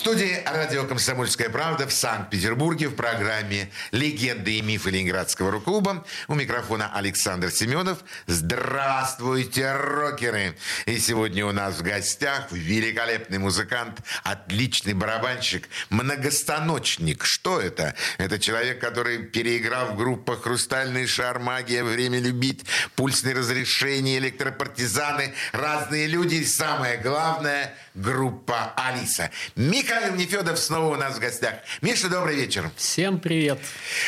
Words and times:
студии 0.00 0.42
радио 0.46 0.86
«Комсомольская 0.86 1.50
правда» 1.50 1.86
в 1.86 1.92
Санкт-Петербурге 1.92 2.88
в 2.88 2.94
программе 2.94 3.70
«Легенды 3.90 4.54
и 4.56 4.62
мифы 4.62 4.88
Ленинградского 4.88 5.50
рок-клуба». 5.50 6.06
У 6.26 6.34
микрофона 6.34 6.90
Александр 6.94 7.50
Семенов. 7.50 7.98
Здравствуйте, 8.26 9.74
рокеры! 9.74 10.56
И 10.86 10.98
сегодня 10.98 11.44
у 11.44 11.52
нас 11.52 11.74
в 11.74 11.82
гостях 11.82 12.50
великолепный 12.50 13.36
музыкант, 13.36 13.98
отличный 14.24 14.94
барабанщик, 14.94 15.68
многостаночник. 15.90 17.22
Что 17.22 17.60
это? 17.60 17.94
Это 18.16 18.38
человек, 18.38 18.80
который 18.80 19.24
переиграл 19.24 19.88
в 19.88 19.96
группах 19.98 20.44
«Хрустальный 20.44 21.06
шар», 21.06 21.40
«Магия», 21.40 21.84
«Время 21.84 22.20
любить», 22.20 22.64
«Пульсные 22.96 23.34
разрешения», 23.34 24.16
«Электропартизаны», 24.16 25.34
«Разные 25.52 26.06
люди» 26.06 26.36
и 26.36 26.44
самое 26.46 26.96
главное– 26.96 27.74
группа 27.94 28.72
«Алиса». 28.76 29.30
Михаил 29.90 30.14
Нефедов 30.14 30.56
снова 30.60 30.94
у 30.94 30.96
нас 30.96 31.16
в 31.16 31.18
гостях. 31.18 31.54
Миша, 31.80 32.08
добрый 32.08 32.36
вечер. 32.36 32.70
Всем 32.76 33.18
привет. 33.18 33.58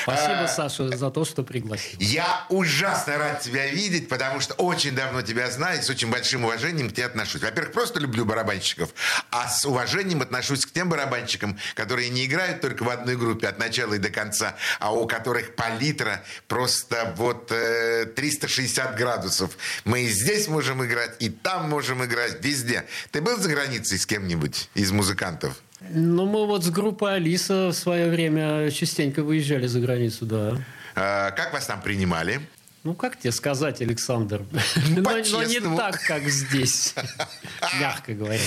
Спасибо, 0.04 0.44
а, 0.44 0.48
Саша, 0.48 0.96
за 0.96 1.10
то, 1.10 1.24
что 1.24 1.42
пригласил. 1.42 1.98
Я 1.98 2.46
ужасно 2.50 3.18
рад 3.18 3.40
тебя 3.40 3.66
видеть, 3.66 4.08
потому 4.08 4.38
что 4.38 4.54
очень 4.54 4.94
давно 4.94 5.22
тебя 5.22 5.50
знаю 5.50 5.80
и 5.80 5.82
с 5.82 5.90
очень 5.90 6.08
большим 6.08 6.44
уважением 6.44 6.88
к 6.88 6.92
тебе 6.92 7.06
отношусь. 7.06 7.42
Во-первых, 7.42 7.72
просто 7.72 7.98
люблю 7.98 8.24
барабанщиков, 8.24 8.90
а 9.32 9.48
с 9.48 9.64
уважением 9.64 10.22
отношусь 10.22 10.66
к 10.66 10.70
тем 10.70 10.88
барабанщикам, 10.88 11.58
которые 11.74 12.10
не 12.10 12.26
играют 12.26 12.60
только 12.60 12.84
в 12.84 12.88
одной 12.88 13.16
группе 13.16 13.48
от 13.48 13.58
начала 13.58 13.94
и 13.94 13.98
до 13.98 14.10
конца, 14.10 14.54
а 14.78 14.92
у 14.92 15.08
которых 15.08 15.56
палитра 15.56 16.22
просто 16.46 17.12
вот 17.16 17.50
э, 17.50 18.06
360 18.06 18.94
градусов. 18.94 19.50
Мы 19.84 20.02
и 20.02 20.08
здесь 20.08 20.46
можем 20.46 20.84
играть, 20.84 21.16
и 21.18 21.28
там 21.28 21.68
можем 21.68 22.04
играть, 22.04 22.36
везде. 22.40 22.84
Ты 23.10 23.20
был 23.20 23.36
за 23.36 23.48
границей 23.48 23.98
с 23.98 24.06
кем-нибудь 24.06 24.70
из 24.74 24.92
музыкантов? 24.92 25.56
Ну, 25.90 26.26
мы 26.26 26.46
вот 26.46 26.64
с 26.64 26.70
группой 26.70 27.16
Алиса 27.16 27.68
в 27.68 27.72
свое 27.72 28.10
время 28.10 28.70
частенько 28.70 29.22
выезжали 29.22 29.66
за 29.66 29.80
границу, 29.80 30.24
да. 30.26 30.56
А, 30.94 31.30
как 31.32 31.52
вас 31.52 31.66
там 31.66 31.80
принимали? 31.80 32.40
Ну, 32.84 32.94
как 32.94 33.16
тебе 33.18 33.32
сказать, 33.32 33.80
Александр? 33.80 34.42
Ну, 34.50 35.02
но, 35.02 35.10
но 35.30 35.42
не 35.44 35.60
так, 35.60 36.00
как 36.02 36.28
здесь, 36.28 36.94
мягко 37.80 38.12
говоря. 38.14 38.40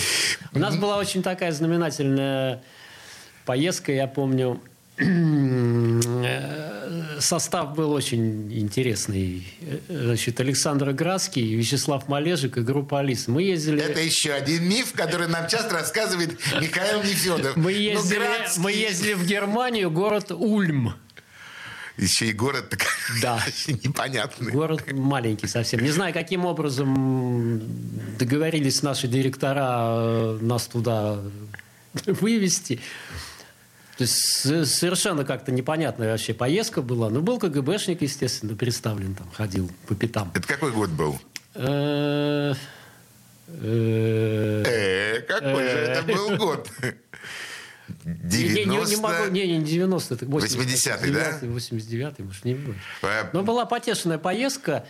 У 0.54 0.60
нас 0.60 0.76
была 0.76 0.98
очень 0.98 1.24
такая 1.24 1.52
знаменательная 1.52 2.62
поездка, 3.46 3.92
я 3.94 4.08
помню, 4.08 4.62
состав 7.20 7.76
был 7.76 7.92
очень 7.92 8.52
интересный. 8.58 9.48
Значит, 9.90 10.40
Александр 10.40 10.92
Градский, 10.92 11.56
Вячеслав 11.56 12.08
Малежик 12.08 12.58
и 12.58 12.62
группа 12.62 13.00
Алис. 13.00 13.28
Мы 13.28 13.44
ездили... 13.44 13.82
Это 13.82 14.00
еще 14.00 14.34
один 14.34 14.68
миф, 14.68 14.94
который 14.94 15.28
нам 15.28 15.48
часто 15.48 15.76
рассказывает 15.76 16.40
Михаил 16.60 17.04
Нефедов. 17.04 17.56
Мы 17.56 17.74
ездили, 17.74 18.20
Градский... 18.20 18.62
мы 18.62 18.72
ездили 18.72 19.14
в 19.14 19.26
Германию, 19.26 19.92
город 19.92 20.32
Ульм. 20.32 20.94
Еще 21.98 22.28
и 22.28 22.34
город 22.34 22.70
так 22.70 22.82
да. 23.22 23.40
непонятный. 23.68 24.52
Город 24.52 24.92
маленький 24.92 25.48
совсем. 25.48 25.82
Не 25.82 25.92
знаю, 25.92 26.14
каким 26.14 26.46
образом 26.46 27.62
договорились 28.18 28.84
наши 28.84 29.08
директора 29.08 29.88
э, 29.88 30.40
нас 30.42 30.68
туда 30.68 31.20
вывести. 32.06 32.82
То 33.98 34.04
есть 34.04 34.16
совершенно 34.70 35.24
как-то 35.24 35.52
непонятная 35.52 36.12
вообще 36.12 36.34
поездка 36.34 36.82
была. 36.82 37.10
Ну, 37.10 37.22
был 37.22 37.40
КГБшник, 37.40 38.02
естественно, 38.02 38.56
представлен 38.56 39.16
там, 39.16 39.30
ходил 39.32 39.72
по 39.88 39.96
пятам. 39.96 40.32
Это 40.34 40.46
какой 40.48 40.72
год 40.72 40.90
был? 40.90 41.18
Э, 41.54 42.54
э, 43.48 45.22
какой 45.28 45.64
же 45.64 45.78
это 45.78 46.04
был 46.04 46.38
год? 46.38 46.70
90... 48.04 48.60
Не, 48.60 48.66
не, 48.66 48.96
могу, 48.98 49.32
не, 49.32 49.58
не 49.58 49.64
90 49.64 50.16
это 50.16 50.26
80-й, 50.26 51.12
да? 51.12 51.40
89-й, 51.42 52.24
может, 52.24 52.46
не 52.46 52.56
будет. 52.56 52.76
Но 53.34 53.44
была 53.44 53.66
потешная 53.66 54.18
поездка. 54.18 54.86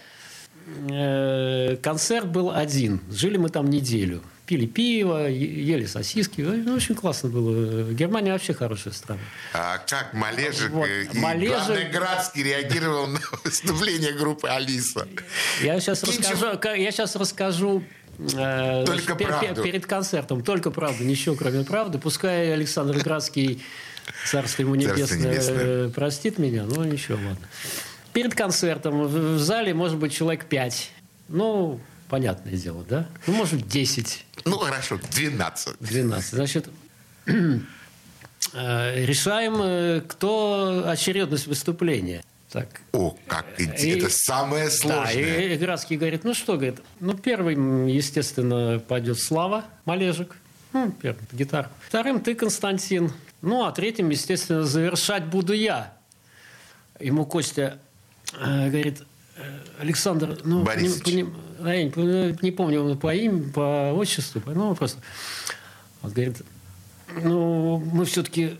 Э, 0.89 1.75
концерт 1.77 2.27
был 2.27 2.51
один. 2.51 3.01
Жили 3.11 3.37
мы 3.37 3.49
там 3.49 3.69
неделю 3.69 4.23
пили 4.45 4.65
пиво, 4.65 5.27
ели 5.27 5.85
сосиски. 5.85 6.41
Ну, 6.41 6.75
очень 6.75 6.95
классно 6.95 7.29
было. 7.29 7.91
Германия 7.91 8.31
вообще 8.31 8.53
хорошая 8.53 8.93
страна. 8.93 9.21
А 9.53 9.77
как 9.79 10.13
Малежик 10.13 10.71
вот. 10.71 10.87
и 10.87 11.17
Малежик... 11.17 11.55
главное, 11.55 11.91
Градский 11.91 12.43
реагировал 12.43 13.07
на 13.07 13.19
выступление 13.43 14.13
группы 14.13 14.47
«Алиса»? 14.47 15.07
Я 15.61 15.79
сейчас 15.79 16.03
расскажу, 16.03 16.45
я 16.75 16.91
сейчас 16.91 17.15
расскажу 17.15 17.83
э, 18.19 18.83
только 18.85 19.15
пер, 19.15 19.27
правду. 19.27 19.63
перед 19.63 19.85
концертом. 19.85 20.43
Только 20.43 20.71
правду, 20.71 21.03
ничего 21.03 21.35
кроме 21.35 21.63
правды. 21.63 21.97
Пускай 21.97 22.53
Александр 22.53 22.97
Градский, 22.99 23.63
царство 24.29 24.61
ему 24.61 24.75
небесное, 24.75 25.31
небесное. 25.31 25.89
простит 25.89 26.37
меня, 26.37 26.63
но 26.65 26.85
ничего, 26.85 27.17
ладно. 27.17 27.47
Перед 28.13 28.33
концертом 28.33 29.07
в 29.07 29.39
зале 29.39 29.73
может 29.73 29.97
быть 29.97 30.13
человек 30.13 30.45
пять. 30.45 30.91
Ну, 31.27 31.79
понятное 32.07 32.53
дело, 32.53 32.85
да? 32.87 33.07
Ну, 33.27 33.33
может, 33.33 33.67
10. 33.67 34.25
Ну, 34.49 34.59
хорошо, 34.59 34.99
12. 35.11 35.77
12. 35.79 36.33
Значит, 36.33 36.69
э, 37.25 39.05
решаем, 39.05 39.55
э, 39.59 40.01
кто 40.07 40.83
очередность 40.85 41.47
выступления. 41.47 42.23
Так. 42.51 42.69
О, 42.93 43.17
как 43.27 43.59
и, 43.59 43.65
это 43.65 44.07
самое 44.09 44.69
сложное. 44.69 45.13
Да, 45.13 45.41
и 45.41 45.57
Градский 45.57 45.97
говорит, 45.97 46.23
ну 46.23 46.33
что, 46.33 46.53
говорит, 46.53 46.79
ну 46.99 47.17
первым, 47.17 47.87
естественно, 47.87 48.79
пойдет 48.79 49.19
Слава 49.19 49.65
Малежик, 49.83 50.37
ну, 50.71 50.91
первым 50.91 51.25
гитар. 51.31 51.69
Вторым 51.87 52.21
ты, 52.21 52.35
Константин. 52.35 53.11
Ну, 53.41 53.65
а 53.65 53.71
третьим, 53.71 54.09
естественно, 54.09 54.63
завершать 54.63 55.25
буду 55.25 55.53
я. 55.53 55.93
Ему 56.99 57.25
Костя 57.25 57.79
э, 58.33 58.69
говорит, 58.69 59.01
Александр, 59.79 60.39
ну, 60.43 60.63
Борисович. 60.63 61.07
Не, 61.07 61.25
я 61.59 61.83
не, 61.83 62.37
не 62.41 62.51
помню 62.51 62.95
по 62.95 63.13
имени, 63.13 63.51
по 63.51 63.91
отчеству, 63.93 64.41
ну, 64.45 64.75
просто. 64.75 64.99
Он 66.01 66.11
говорит, 66.11 66.41
ну, 67.21 67.77
мы 67.79 68.05
все-таки 68.05 68.57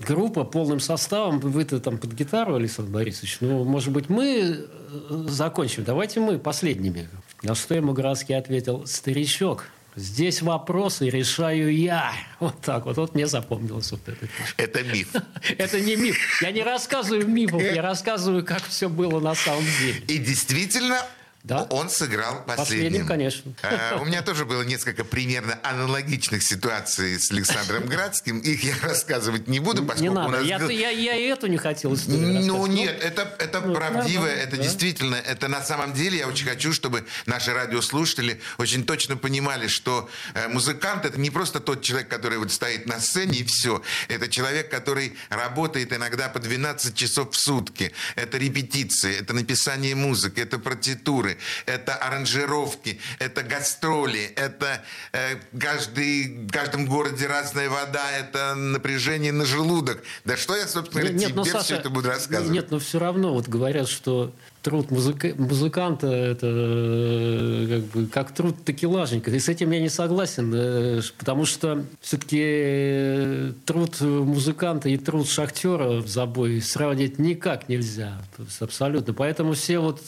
группа 0.00 0.44
полным 0.44 0.80
составом, 0.80 1.40
вы-то 1.40 1.80
там 1.80 1.98
под 1.98 2.12
гитару, 2.12 2.54
Александр 2.54 2.90
Борисович, 2.90 3.38
ну, 3.40 3.64
может 3.64 3.92
быть, 3.92 4.08
мы 4.08 4.66
э, 5.10 5.24
закончим, 5.28 5.84
давайте 5.84 6.20
мы 6.20 6.38
последними. 6.38 7.08
На 7.42 7.54
что 7.54 7.74
ему 7.74 7.92
Градский 7.92 8.36
ответил, 8.36 8.86
старичок, 8.86 9.66
Здесь 9.96 10.42
вопросы 10.42 11.08
решаю 11.08 11.74
я. 11.74 12.12
Вот 12.40 12.60
так 12.60 12.84
вот. 12.84 12.96
Вот 12.96 13.14
мне 13.14 13.26
запомнилось 13.26 13.90
вот 13.92 14.06
это. 14.06 14.26
Это 14.56 14.82
миф. 14.82 15.12
Это 15.58 15.80
не 15.80 15.96
миф. 15.96 16.42
Я 16.42 16.50
не 16.50 16.62
рассказываю 16.62 17.26
мифов, 17.26 17.62
я 17.62 17.80
рассказываю, 17.80 18.44
как 18.44 18.62
все 18.64 18.88
было 18.88 19.20
на 19.20 19.34
самом 19.34 19.64
деле. 19.80 20.00
И 20.08 20.18
действительно, 20.18 20.98
да? 21.44 21.64
Он 21.64 21.90
сыграл 21.90 22.42
последним. 22.46 22.56
Последним, 22.56 23.06
конечно. 23.06 23.52
А, 23.62 23.98
у 24.00 24.06
меня 24.06 24.22
тоже 24.22 24.46
было 24.46 24.62
несколько 24.62 25.04
примерно 25.04 25.58
аналогичных 25.62 26.42
ситуаций 26.42 27.20
с 27.20 27.30
Александром 27.30 27.86
Градским. 27.86 28.38
Их 28.38 28.64
я 28.64 28.74
рассказывать 28.82 29.46
не 29.46 29.60
буду, 29.60 29.84
поскольку 29.84 30.02
не 30.02 30.08
надо. 30.08 30.28
у 30.28 30.30
нас... 30.30 30.46
Я, 30.46 30.56
я, 30.56 30.88
я 30.88 31.16
и 31.16 31.24
эту 31.24 31.46
не 31.48 31.58
хотел 31.58 31.94
Ну, 32.06 32.66
нет, 32.66 32.98
это, 33.02 33.36
это 33.38 33.60
ну, 33.60 33.74
правдиво, 33.74 34.24
да, 34.24 34.32
это 34.32 34.56
да. 34.56 34.62
действительно, 34.62 35.16
это 35.16 35.48
на 35.48 35.62
самом 35.62 35.92
деле, 35.92 36.18
я 36.18 36.28
очень 36.28 36.46
хочу, 36.46 36.72
чтобы 36.72 37.04
наши 37.26 37.52
радиослушатели 37.52 38.40
очень 38.56 38.86
точно 38.86 39.18
понимали, 39.18 39.66
что 39.66 40.08
э, 40.32 40.48
музыкант 40.48 41.04
это 41.04 41.20
не 41.20 41.28
просто 41.28 41.60
тот 41.60 41.82
человек, 41.82 42.08
который 42.08 42.38
вот 42.38 42.52
стоит 42.52 42.86
на 42.86 43.00
сцене 43.00 43.40
и 43.40 43.44
все. 43.44 43.82
Это 44.08 44.28
человек, 44.28 44.70
который 44.70 45.14
работает 45.28 45.92
иногда 45.92 46.30
по 46.30 46.38
12 46.38 46.94
часов 46.94 47.32
в 47.32 47.36
сутки. 47.36 47.92
Это 48.16 48.38
репетиции, 48.38 49.20
это 49.20 49.34
написание 49.34 49.94
музыки, 49.94 50.40
это 50.40 50.58
партитуры, 50.58 51.33
это 51.66 51.94
аранжировки, 51.94 53.00
это 53.18 53.42
гастроли, 53.42 54.32
это 54.36 54.82
э, 55.12 55.36
каждый, 55.58 56.46
в 56.46 56.50
каждом 56.50 56.86
городе 56.86 57.26
разная 57.26 57.68
вода, 57.68 58.10
это 58.12 58.54
напряжение 58.54 59.32
на 59.32 59.44
желудок. 59.44 60.02
Да 60.24 60.36
что 60.36 60.56
я, 60.56 60.66
собственно, 60.66 61.08
нет, 61.08 61.30
тебе 61.30 61.34
ну, 61.34 61.44
Саша, 61.44 61.64
все 61.64 61.76
это 61.76 61.90
буду 61.90 62.08
рассказывать? 62.08 62.52
Нет, 62.52 62.70
но 62.70 62.78
все 62.78 62.98
равно 62.98 63.32
вот 63.32 63.48
говорят, 63.48 63.88
что 63.88 64.34
труд 64.64 64.90
музыка, 64.90 65.34
музыканта 65.36 66.06
это 66.06 66.46
э, 66.50 67.66
как, 67.68 67.82
бы, 67.90 68.06
как 68.06 68.34
труд 68.34 68.64
такелажника. 68.64 69.30
И 69.30 69.38
с 69.38 69.50
этим 69.50 69.70
я 69.72 69.80
не 69.80 69.90
согласен, 69.90 70.50
э, 70.54 71.02
потому 71.18 71.44
что 71.44 71.84
все-таки 72.00 72.40
э, 72.42 73.52
труд 73.66 74.00
музыканта 74.00 74.88
и 74.88 74.96
труд 74.96 75.28
шахтера 75.28 76.00
в 76.00 76.08
забой 76.08 76.62
сравнить 76.62 77.18
никак 77.18 77.68
нельзя. 77.68 78.22
Абсолютно. 78.58 79.12
Поэтому 79.12 79.52
все 79.52 79.78
вот, 79.80 80.00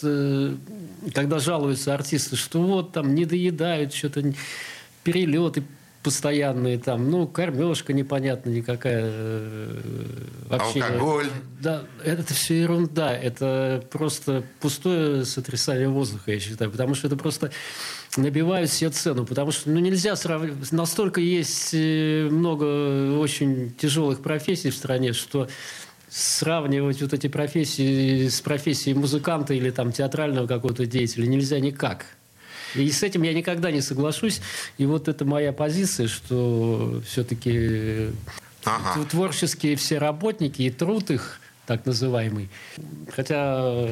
когда 1.15 1.39
жалуются 1.39 1.93
артисты, 1.93 2.37
что 2.37 2.63
вот 2.63 2.93
там 2.93 3.15
не 3.15 3.27
доедают, 3.27 3.93
что-то 3.93 4.33
перелеты 5.05 5.65
постоянные 6.07 6.79
там, 6.79 7.11
ну, 7.11 7.27
кормежка 7.27 7.93
непонятно 7.93 8.51
никакая. 8.51 9.03
Э, 9.07 9.81
вообще, 10.49 10.81
Алкоголь. 10.81 11.27
Да, 11.61 11.83
это 12.05 12.33
все 12.33 12.61
ерунда. 12.61 13.13
Это 13.13 13.85
просто 13.91 14.45
пустое 14.61 15.25
сотрясание 15.25 15.89
воздуха, 15.89 16.31
я 16.31 16.39
считаю. 16.39 16.71
Потому 16.71 16.95
что 16.95 17.09
это 17.09 17.17
просто 17.17 17.51
набивают 18.17 18.71
себе 18.71 18.91
цену. 18.91 19.27
Потому 19.27 19.51
что 19.51 19.69
ну, 19.69 19.81
нельзя 19.81 20.15
сравнивать. 20.15 20.71
Настолько 20.71 21.21
есть 21.21 21.71
э, 21.75 22.29
много 22.31 23.19
очень 23.19 23.75
тяжелых 23.75 24.23
профессий 24.23 24.71
в 24.71 24.77
стране, 24.77 25.13
что 25.13 25.49
сравнивать 26.09 27.03
вот 27.03 27.15
эти 27.15 27.27
профессии 27.27 28.29
с 28.29 28.41
профессией 28.43 28.95
музыканта 28.95 29.55
или 29.55 29.71
там 29.71 29.91
театрального 29.91 30.47
какого-то 30.47 30.87
деятеля 30.87 31.27
нельзя 31.27 31.59
никак. 31.59 32.07
И 32.75 32.91
с 32.91 33.03
этим 33.03 33.23
я 33.23 33.33
никогда 33.33 33.71
не 33.71 33.81
соглашусь. 33.81 34.41
И 34.79 34.87
вот 34.87 35.09
это 35.09 35.25
моя 35.25 35.53
позиция, 35.53 36.09
что 36.09 37.01
все-таки 37.07 38.11
ага. 38.65 39.05
творческие 39.11 39.77
все 39.77 39.99
работники 39.99 40.63
и 40.63 40.71
труд 40.71 41.11
их 41.11 41.41
так 41.67 41.85
называемый. 41.85 42.49
Хотя, 43.15 43.89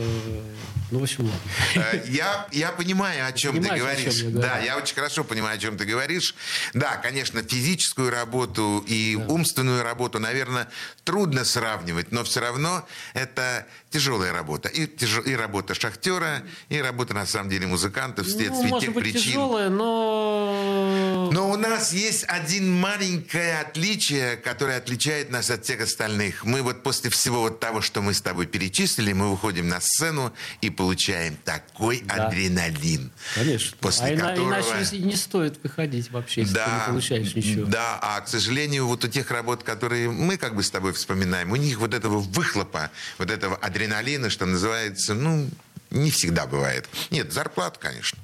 ну, 0.90 0.98
в 1.00 1.02
общем, 1.02 1.24
ладно. 1.24 1.90
Э, 1.92 2.02
я, 2.08 2.46
я 2.52 2.70
понимаю, 2.70 3.26
о 3.26 3.32
чем 3.32 3.56
Понимаешь, 3.56 3.74
ты 3.74 3.80
говоришь. 3.80 4.22
Я 4.22 4.30
да, 4.30 4.58
я 4.60 4.76
очень 4.76 4.94
хорошо 4.94 5.24
понимаю, 5.24 5.56
о 5.56 5.58
чем 5.58 5.76
ты 5.76 5.84
говоришь. 5.84 6.34
Да, 6.72 6.96
конечно, 6.96 7.42
физическую 7.42 8.10
работу 8.10 8.84
и 8.86 9.16
да. 9.16 9.26
умственную 9.26 9.82
работу, 9.82 10.20
наверное, 10.20 10.68
трудно 11.02 11.44
сравнивать, 11.44 12.12
но 12.12 12.22
все 12.22 12.40
равно 12.40 12.86
это 13.12 13.66
тяжелая 13.90 14.32
работа. 14.32 14.68
И, 14.68 14.86
тяж... 14.86 15.20
и 15.24 15.34
работа 15.34 15.74
шахтера, 15.74 16.42
и 16.68 16.78
работа, 16.80 17.14
на 17.14 17.26
самом 17.26 17.50
деле, 17.50 17.66
музыканта 17.66 18.22
вследствие 18.22 18.50
ну, 18.50 18.68
может 18.68 18.86
тех 18.86 18.94
быть, 18.94 19.04
причин. 19.04 19.32
тяжелая, 19.32 19.68
но... 19.68 21.30
Но 21.32 21.50
у 21.50 21.56
нас 21.56 21.92
есть 21.92 22.24
один 22.28 22.72
маленькое 22.72 23.60
отличие, 23.60 24.36
которое 24.36 24.78
отличает 24.78 25.30
нас 25.30 25.50
от 25.50 25.64
всех 25.64 25.80
остальных. 25.80 26.44
Мы 26.44 26.62
вот 26.62 26.82
после 26.82 27.10
всего 27.10 27.40
вот 27.40 27.60
того, 27.64 27.80
что 27.80 28.02
мы 28.02 28.12
с 28.12 28.20
тобой 28.20 28.46
перечислили, 28.46 29.14
мы 29.14 29.30
выходим 29.30 29.68
на 29.68 29.80
сцену 29.80 30.34
и 30.60 30.68
получаем 30.68 31.38
такой 31.44 32.02
да. 32.02 32.26
адреналин. 32.26 33.10
Конечно. 33.34 33.76
После 33.80 34.08
а 34.08 34.16
которого... 34.18 34.60
Иначе 34.60 34.98
не 34.98 35.16
стоит 35.16 35.58
выходить 35.62 36.10
вообще, 36.10 36.42
если 36.42 36.54
да, 36.54 36.64
ты 36.66 36.70
не 36.72 36.86
получаешь 36.88 37.34
ничего. 37.34 37.64
Да, 37.64 37.98
а, 38.02 38.20
к 38.20 38.28
сожалению, 38.28 38.86
вот 38.86 39.02
у 39.02 39.08
тех 39.08 39.30
работ, 39.30 39.62
которые 39.62 40.10
мы 40.10 40.36
как 40.36 40.54
бы 40.54 40.62
с 40.62 40.70
тобой 40.70 40.92
вспоминаем, 40.92 41.52
у 41.52 41.56
них 41.56 41.78
вот 41.78 41.94
этого 41.94 42.18
выхлопа, 42.18 42.90
вот 43.16 43.30
этого 43.30 43.56
адреналина, 43.56 44.28
что 44.28 44.44
называется, 44.44 45.14
ну, 45.14 45.48
не 45.94 46.10
всегда 46.10 46.46
бывает. 46.46 46.86
Нет, 47.10 47.32
зарплата, 47.32 47.78
конечно. 47.80 48.18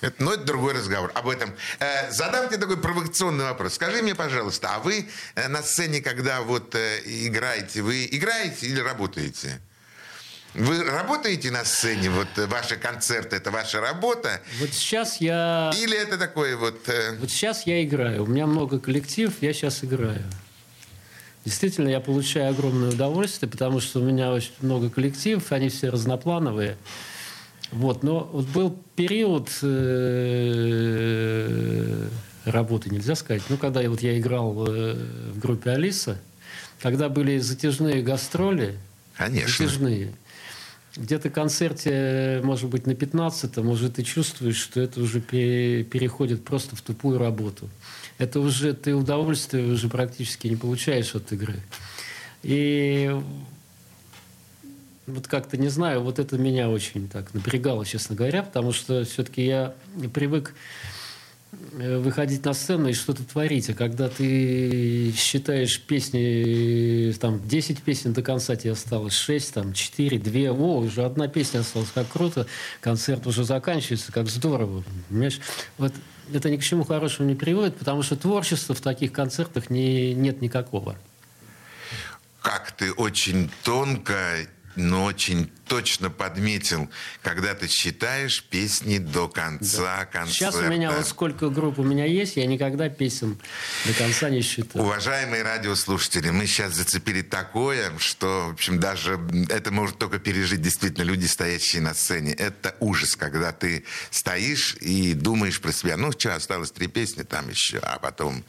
Это, 0.00 0.22
но 0.22 0.32
это 0.32 0.44
другой 0.44 0.74
разговор. 0.74 1.12
Об 1.14 1.28
этом. 1.28 1.54
Э, 1.80 2.10
задам 2.10 2.48
тебе 2.48 2.58
такой 2.58 2.76
провокационный 2.76 3.44
вопрос. 3.44 3.74
Скажи 3.74 4.02
мне, 4.02 4.14
пожалуйста, 4.14 4.74
а 4.74 4.78
вы 4.78 5.08
э, 5.34 5.48
на 5.48 5.62
сцене, 5.62 6.00
когда 6.00 6.40
вот 6.42 6.74
э, 6.74 7.00
играете, 7.04 7.82
вы 7.82 8.06
играете 8.06 8.66
или 8.66 8.80
работаете? 8.80 9.60
Вы 10.54 10.84
работаете 10.84 11.50
на 11.50 11.64
сцене, 11.66 12.08
вот 12.08 12.28
э, 12.36 12.46
ваши 12.46 12.76
концерты, 12.76 13.36
это 13.36 13.50
ваша 13.50 13.80
работа? 13.80 14.40
Вот 14.58 14.70
сейчас 14.70 15.20
я... 15.20 15.70
Или 15.76 15.98
это 15.98 16.16
такое 16.16 16.56
вот... 16.56 16.88
Э... 16.88 17.16
Вот 17.18 17.30
сейчас 17.30 17.66
я 17.66 17.84
играю. 17.84 18.22
У 18.22 18.26
меня 18.26 18.46
много 18.46 18.78
коллектив, 18.78 19.30
я 19.42 19.52
сейчас 19.52 19.84
играю. 19.84 20.24
Действительно, 21.44 21.88
я 21.88 22.00
получаю 22.00 22.50
огромное 22.50 22.88
удовольствие, 22.88 23.50
потому 23.50 23.80
что 23.80 24.00
у 24.00 24.02
меня 24.02 24.32
очень 24.32 24.52
много 24.60 24.88
коллективов, 24.88 25.52
они 25.52 25.68
все 25.68 25.90
разноплановые. 25.90 26.78
Вот, 27.72 28.02
но 28.02 28.28
вот 28.32 28.46
был 28.46 28.76
период 28.94 29.50
э, 29.62 30.86
работы, 32.44 32.90
нельзя 32.90 33.14
сказать. 33.14 33.42
Ну, 33.48 33.56
когда 33.56 33.80
я, 33.80 33.90
вот 33.90 34.02
я 34.02 34.18
играл 34.18 34.66
э, 34.68 34.94
в 35.32 35.38
группе 35.38 35.70
Алиса, 35.70 36.18
когда 36.80 37.08
были 37.08 37.38
затяжные 37.38 38.02
гастроли, 38.02 38.78
Конечно. 39.16 39.66
затяжные, 39.66 40.12
где-то 40.96 41.30
концерте, 41.30 42.40
может 42.42 42.70
быть, 42.70 42.86
на 42.86 42.92
15-м 42.92 43.68
уже 43.68 43.90
ты 43.90 44.02
чувствуешь, 44.02 44.56
что 44.56 44.80
это 44.80 45.00
уже 45.00 45.20
переходит 45.20 46.44
просто 46.44 46.76
в 46.76 46.80
тупую 46.80 47.18
работу. 47.18 47.68
Это 48.18 48.40
уже 48.40 48.72
ты 48.72 48.94
удовольствие 48.94 49.66
уже 49.66 49.88
практически 49.88 50.46
не 50.48 50.56
получаешь 50.56 51.14
от 51.14 51.30
игры. 51.32 51.60
И 52.42 53.14
вот 55.06 55.28
как-то 55.28 55.56
не 55.56 55.68
знаю, 55.68 56.02
вот 56.02 56.18
это 56.18 56.36
меня 56.36 56.68
очень 56.68 57.08
так 57.08 57.32
напрягало, 57.32 57.84
честно 57.86 58.16
говоря, 58.16 58.42
потому 58.42 58.72
что 58.72 59.04
все-таки 59.04 59.44
я 59.44 59.74
привык 60.12 60.54
э, 61.78 61.98
выходить 61.98 62.44
на 62.44 62.54
сцену 62.54 62.88
и 62.88 62.92
что-то 62.92 63.22
творить. 63.24 63.70
А 63.70 63.74
когда 63.74 64.08
ты 64.08 65.12
считаешь 65.16 65.80
песни, 65.80 67.12
там, 67.20 67.40
10 67.46 67.82
песен 67.82 68.12
до 68.12 68.22
конца 68.22 68.56
тебе 68.56 68.72
осталось, 68.72 69.14
6, 69.14 69.54
там, 69.54 69.72
4, 69.72 70.18
2, 70.18 70.50
о, 70.50 70.78
уже 70.78 71.04
одна 71.04 71.28
песня 71.28 71.60
осталась, 71.60 71.90
как 71.94 72.08
круто, 72.08 72.46
концерт 72.80 73.26
уже 73.26 73.44
заканчивается, 73.44 74.10
как 74.10 74.28
здорово, 74.28 74.82
понимаешь? 75.08 75.40
Вот 75.78 75.92
это 76.32 76.50
ни 76.50 76.56
к 76.56 76.62
чему 76.62 76.82
хорошему 76.84 77.28
не 77.28 77.36
приводит, 77.36 77.76
потому 77.76 78.02
что 78.02 78.16
творчества 78.16 78.74
в 78.74 78.80
таких 78.80 79.12
концертах 79.12 79.70
не, 79.70 80.14
нет 80.14 80.42
никакого. 80.42 80.96
Как 82.42 82.72
ты 82.72 82.92
очень 82.92 83.50
тонко 83.62 84.14
но 84.76 85.04
очень 85.04 85.50
точно 85.66 86.10
подметил, 86.10 86.88
когда 87.22 87.54
ты 87.54 87.68
считаешь 87.68 88.42
песни 88.44 88.98
до 88.98 89.28
конца 89.28 89.98
да. 89.98 90.04
концерта. 90.06 90.34
Сейчас 90.34 90.54
у 90.56 90.70
меня 90.70 90.92
вот 90.92 91.06
сколько 91.06 91.48
групп 91.48 91.78
у 91.78 91.82
меня 91.82 92.04
есть, 92.04 92.36
я 92.36 92.46
никогда 92.46 92.88
песен 92.88 93.38
до 93.84 93.92
конца 93.92 94.30
не 94.30 94.42
считаю. 94.42 94.84
Уважаемые 94.84 95.42
радиослушатели, 95.42 96.30
мы 96.30 96.46
сейчас 96.46 96.74
зацепили 96.74 97.22
такое, 97.22 97.92
что, 97.98 98.48
в 98.48 98.52
общем, 98.52 98.78
даже 98.78 99.20
это 99.50 99.70
может 99.70 99.98
только 99.98 100.18
пережить 100.18 100.62
действительно 100.62 101.04
люди, 101.04 101.26
стоящие 101.26 101.82
на 101.82 101.94
сцене. 101.94 102.32
Это 102.32 102.76
ужас, 102.80 103.16
когда 103.16 103.52
ты 103.52 103.84
стоишь 104.10 104.76
и 104.80 105.14
думаешь 105.14 105.60
про 105.60 105.72
себя. 105.72 105.96
Ну, 105.96 106.12
что, 106.12 106.34
осталось 106.34 106.70
три 106.70 106.86
песни 106.86 107.22
там 107.22 107.48
еще, 107.48 107.78
а 107.78 107.98
потом... 107.98 108.44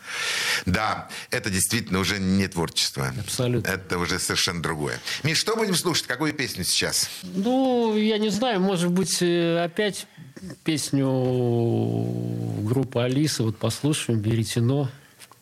Да, 0.65 1.09
это 1.31 1.49
действительно 1.49 1.99
уже 1.99 2.19
не 2.19 2.47
творчество. 2.47 3.13
Абсолютно. 3.19 3.69
Это 3.69 3.97
уже 3.97 4.19
совершенно 4.19 4.61
другое. 4.61 4.99
Миш, 5.23 5.37
что 5.37 5.55
будем 5.55 5.75
слушать? 5.75 6.07
Какую 6.07 6.33
песню 6.33 6.63
сейчас? 6.63 7.06
Ну, 7.23 7.95
я 7.97 8.17
не 8.17 8.29
знаю, 8.29 8.59
может 8.59 8.91
быть, 8.91 9.21
э, 9.21 9.63
опять 9.63 10.07
песню 10.63 11.07
группы 12.63 13.01
Алиса, 13.01 13.43
вот 13.43 13.57
послушаем, 13.57 14.21
«Веретено». 14.21 14.89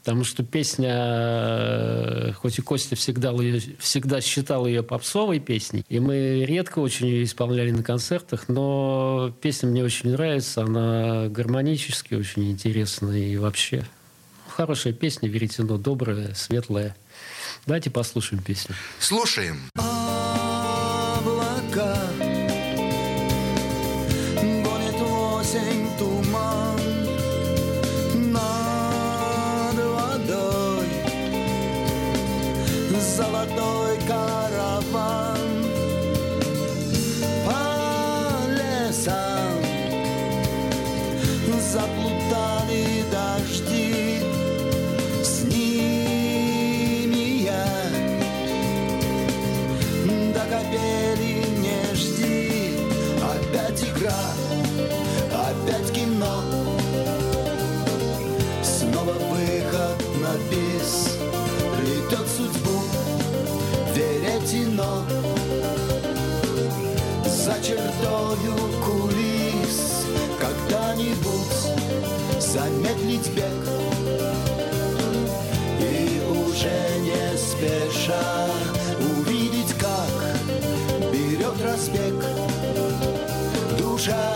Потому 0.06 0.24
что 0.24 0.44
песня, 0.44 0.94
э, 0.94 2.32
хоть 2.34 2.60
и 2.60 2.62
Костя 2.62 2.96
всегда, 2.96 3.34
всегда 3.80 4.22
считал 4.22 4.68
ее 4.68 4.84
попсовой 4.84 5.40
песней, 5.40 5.84
и 5.90 6.00
мы 6.00 6.46
редко 6.46 6.78
очень 6.78 7.08
ее 7.08 7.24
исполняли 7.24 7.72
на 7.72 7.82
концертах, 7.82 8.48
но 8.48 9.34
песня 9.42 9.68
мне 9.68 9.84
очень 9.84 10.12
нравится, 10.12 10.62
она 10.62 11.28
гармонически 11.30 12.14
очень 12.14 12.52
интересная 12.52 13.18
и 13.18 13.38
вообще 13.38 13.84
хорошая 14.56 14.94
песня 14.94 15.28
«Веретено», 15.28 15.78
добрая, 15.78 16.36
светлая. 16.36 16.96
Давайте 17.66 17.90
послушаем 17.90 18.44
песню. 18.44 18.76
Слушаем. 19.00 19.58
Слушаем. 19.76 19.95
средою 68.06 68.56
кулис. 68.84 70.06
Когда-нибудь 70.40 71.58
замедлить 72.40 73.30
бег. 73.34 73.46
И 75.80 76.22
уже 76.30 77.00
не 77.02 77.38
спеша 77.38 78.48
увидеть, 79.00 79.74
как 79.80 80.10
берет 81.12 81.62
разбег 81.64 82.14
Душа. 83.78 84.35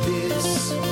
abyss. 0.00 0.91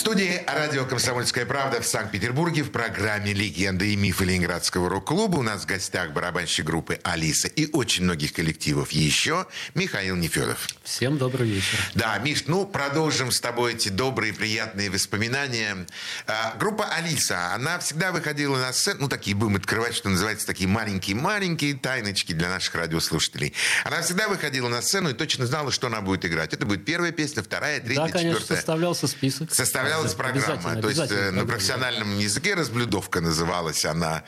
В 0.00 0.02
студии 0.02 0.42
радио 0.46 0.86
«Комсомольская 0.86 1.44
правда» 1.44 1.82
в 1.82 1.86
Санкт-Петербурге 1.86 2.62
в 2.62 2.70
программе 2.70 3.34
«Легенды 3.34 3.92
и 3.92 3.96
мифы 3.96 4.24
Ленинградского 4.24 4.88
рок-клуба» 4.88 5.36
у 5.36 5.42
нас 5.42 5.64
в 5.64 5.66
гостях 5.66 6.12
барабанщик 6.12 6.64
группы 6.64 6.98
«Алиса» 7.04 7.48
и 7.48 7.70
очень 7.70 8.04
многих 8.04 8.32
коллективов 8.32 8.92
еще 8.92 9.46
Михаил 9.74 10.16
Нефедов. 10.16 10.68
Всем 10.84 11.18
добрый 11.18 11.50
вечер. 11.50 11.78
Да, 11.94 12.16
Миш, 12.16 12.44
ну 12.46 12.64
продолжим 12.64 13.30
с 13.30 13.42
тобой 13.42 13.74
эти 13.74 13.90
добрые, 13.90 14.32
приятные 14.32 14.88
воспоминания. 14.88 15.86
А, 16.26 16.56
группа 16.58 16.86
Алиса, 16.86 17.52
она 17.52 17.78
всегда 17.78 18.10
выходила 18.10 18.56
на 18.56 18.72
сцену, 18.72 19.00
ну 19.00 19.08
такие 19.08 19.36
будем 19.36 19.56
открывать, 19.56 19.94
что 19.94 20.08
называется, 20.08 20.46
такие 20.46 20.66
маленькие-маленькие 20.66 21.74
тайночки 21.74 22.32
для 22.32 22.48
наших 22.48 22.74
радиослушателей. 22.74 23.52
Она 23.84 24.00
всегда 24.00 24.28
выходила 24.28 24.68
на 24.68 24.80
сцену 24.80 25.10
и 25.10 25.12
точно 25.12 25.46
знала, 25.46 25.70
что 25.70 25.88
она 25.88 26.00
будет 26.00 26.24
играть. 26.24 26.54
Это 26.54 26.64
будет 26.64 26.86
первая 26.86 27.12
песня, 27.12 27.42
вторая, 27.42 27.80
третья, 27.80 28.06
да, 28.06 28.08
конечно, 28.08 28.30
четвертая. 28.30 28.56
составлялся 28.56 29.06
список. 29.06 29.54
Составлялась 29.90 30.14
программа. 30.14 30.80
То 30.82 30.88
есть 30.88 31.12
э, 31.12 31.30
на 31.30 31.44
профессиональном 31.46 32.18
языке 32.18 32.54
разблюдовка 32.54 33.20
называлась 33.20 33.84
она. 33.84 34.22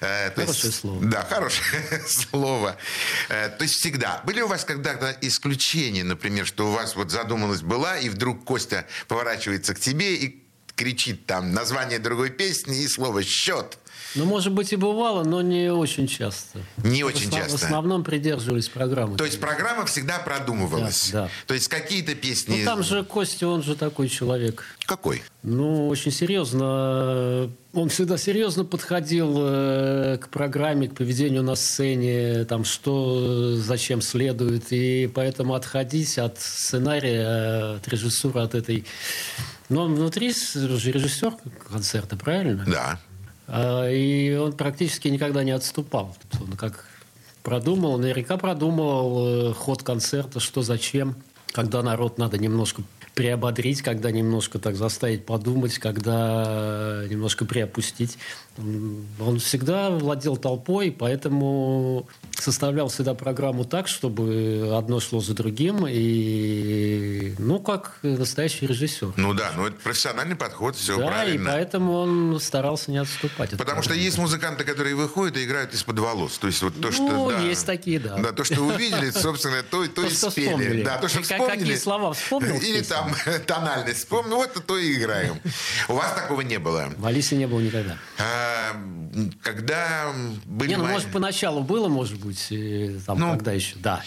Э, 0.00 0.30
Хорошее 0.34 0.66
есть- 0.66 0.80
слово. 0.80 1.04
Да, 1.04 1.22
хорошее 1.28 2.02
слово. 2.08 2.76
Э, 3.28 3.48
То 3.50 3.62
есть 3.64 3.74
всегда. 3.76 4.22
Были 4.24 4.40
у 4.40 4.48
вас 4.48 4.64
когда-то 4.64 5.16
исключения, 5.20 6.04
например, 6.04 6.46
что 6.46 6.68
у 6.68 6.72
вас 6.72 6.96
вот 6.96 7.10
задумалась 7.10 7.62
была, 7.62 7.98
и 7.98 8.08
вдруг 8.08 8.44
Костя 8.44 8.86
поворачивается 9.08 9.74
к 9.74 9.80
тебе 9.80 10.14
и 10.16 10.41
кричит 10.82 11.26
там 11.26 11.52
название 11.52 12.00
другой 12.00 12.30
песни 12.30 12.82
и 12.82 12.88
слово 12.88 13.22
«счет». 13.22 13.78
Ну, 14.14 14.26
может 14.26 14.52
быть, 14.52 14.72
и 14.72 14.76
бывало, 14.76 15.24
но 15.24 15.40
не 15.40 15.72
очень 15.72 16.06
часто. 16.06 16.58
Не 16.84 17.02
В 17.02 17.06
очень 17.06 17.28
основ- 17.28 17.40
часто. 17.40 17.58
В 17.58 17.62
основном 17.62 18.04
придерживались 18.04 18.68
программы. 18.68 19.16
То 19.16 19.24
есть 19.24 19.40
программа 19.40 19.86
всегда 19.86 20.18
продумывалась. 20.18 21.10
Да, 21.12 21.22
да. 21.22 21.30
То 21.46 21.54
есть 21.54 21.68
какие-то 21.68 22.14
песни... 22.14 22.58
Ну, 22.58 22.64
там 22.64 22.82
же 22.82 23.04
Костя, 23.04 23.48
он 23.48 23.62
же 23.62 23.74
такой 23.74 24.08
человек. 24.08 24.64
Какой? 24.84 25.22
Ну, 25.42 25.88
очень 25.88 26.10
серьезно. 26.10 27.50
Он 27.72 27.88
всегда 27.88 28.18
серьезно 28.18 28.64
подходил 28.66 29.34
э, 29.38 30.18
к 30.20 30.28
программе, 30.28 30.88
к 30.88 30.94
поведению 30.94 31.42
на 31.42 31.54
сцене, 31.54 32.44
там, 32.44 32.64
что, 32.64 33.54
э, 33.54 33.56
зачем 33.56 34.02
следует. 34.02 34.64
И 34.72 35.10
поэтому 35.14 35.54
отходить 35.54 36.18
от 36.18 36.38
сценария, 36.38 37.22
э, 37.22 37.76
от 37.76 37.88
режиссуры, 37.88 38.40
от 38.40 38.54
этой... 38.54 38.84
Но 39.72 39.84
он 39.84 39.94
внутри 39.94 40.32
же 40.32 40.92
режиссер 40.92 41.32
концерта, 41.70 42.16
правильно? 42.16 42.64
Да. 42.66 43.00
А, 43.48 43.88
И 43.88 44.34
он 44.34 44.52
практически 44.52 45.08
никогда 45.08 45.44
не 45.44 45.52
отступал. 45.52 46.14
Он 46.40 46.52
как 46.52 46.84
продумал, 47.42 47.98
наверняка 47.98 48.36
продумал 48.36 49.50
э, 49.50 49.54
ход 49.54 49.82
концерта, 49.82 50.40
что 50.40 50.62
зачем, 50.62 51.16
когда 51.52 51.82
народ 51.82 52.18
надо 52.18 52.38
немножко 52.38 52.82
приободрить, 53.14 53.82
когда 53.82 54.10
немножко 54.10 54.58
так 54.58 54.76
заставить 54.76 55.26
подумать, 55.26 55.78
когда 55.78 57.04
немножко 57.08 57.44
приопустить. 57.44 58.18
Он 58.58 59.38
всегда 59.38 59.88
владел 59.90 60.36
толпой, 60.36 60.90
поэтому 60.92 62.06
составлял 62.38 62.88
всегда 62.88 63.14
программу 63.14 63.64
так, 63.64 63.88
чтобы 63.88 64.74
одно 64.76 65.00
шло 65.00 65.20
за 65.20 65.32
другим, 65.34 65.86
и 65.88 67.34
ну, 67.38 67.60
как 67.60 67.98
настоящий 68.02 68.66
режиссер. 68.66 69.12
Ну 69.16 69.32
да, 69.32 69.52
ну 69.56 69.66
это 69.68 69.76
профессиональный 69.76 70.36
подход, 70.36 70.76
все 70.76 70.98
да, 70.98 71.06
правильно. 71.06 71.48
и 71.48 71.52
поэтому 71.52 71.92
он 71.94 72.40
старался 72.40 72.90
не 72.90 72.98
отступать. 72.98 73.52
от 73.52 73.58
Потому 73.58 73.82
что 73.82 73.94
есть 73.94 74.18
музыканты, 74.18 74.64
которые 74.64 74.94
выходят 74.96 75.36
и 75.36 75.44
играют 75.44 75.72
из-под 75.72 75.98
волос. 76.00 76.38
То 76.38 76.48
есть 76.48 76.62
вот 76.62 76.74
то, 76.74 76.88
Ну, 76.88 76.92
что... 76.92 77.30
да, 77.30 77.40
есть 77.40 77.64
такие, 77.64 78.00
да. 78.00 78.16
Да, 78.18 78.32
то, 78.32 78.44
что 78.44 78.60
увидели, 78.62 79.10
собственно, 79.10 79.62
то, 79.62 79.86
то, 79.86 80.02
То, 80.02 80.06
и 80.06 80.10
спели. 80.10 80.46
вспомнили. 80.46 80.82
Да, 80.82 80.98
то, 80.98 81.08
что 81.08 81.18
Как- 81.18 81.26
вспомнили. 81.26 81.58
какие 81.60 81.76
слова 81.76 82.12
вспомнил 82.12 82.56
Или 82.60 82.82
там 82.82 83.14
тональность 83.46 84.00
вспомнил, 84.00 84.36
вот 84.36 84.52
то 84.66 84.76
и 84.78 84.94
играем. 84.94 85.36
У 85.88 85.94
вас 85.94 86.12
такого 86.14 86.40
не 86.42 86.58
было. 86.58 86.90
В 86.96 87.06
Алисе 87.06 87.36
не 87.36 87.46
было 87.46 87.60
никогда. 87.60 87.96
А, 88.18 88.41
когда 89.42 90.12
были... 90.46 90.70
Не, 90.70 90.76
ну, 90.76 90.86
может, 90.86 91.10
поначалу 91.12 91.62
было, 91.62 91.88
может 91.88 92.18
быть, 92.18 92.52
там, 93.06 93.18
Ну, 93.18 93.30
когда 93.30 93.52
еще, 93.52 93.76
да. 93.76 94.02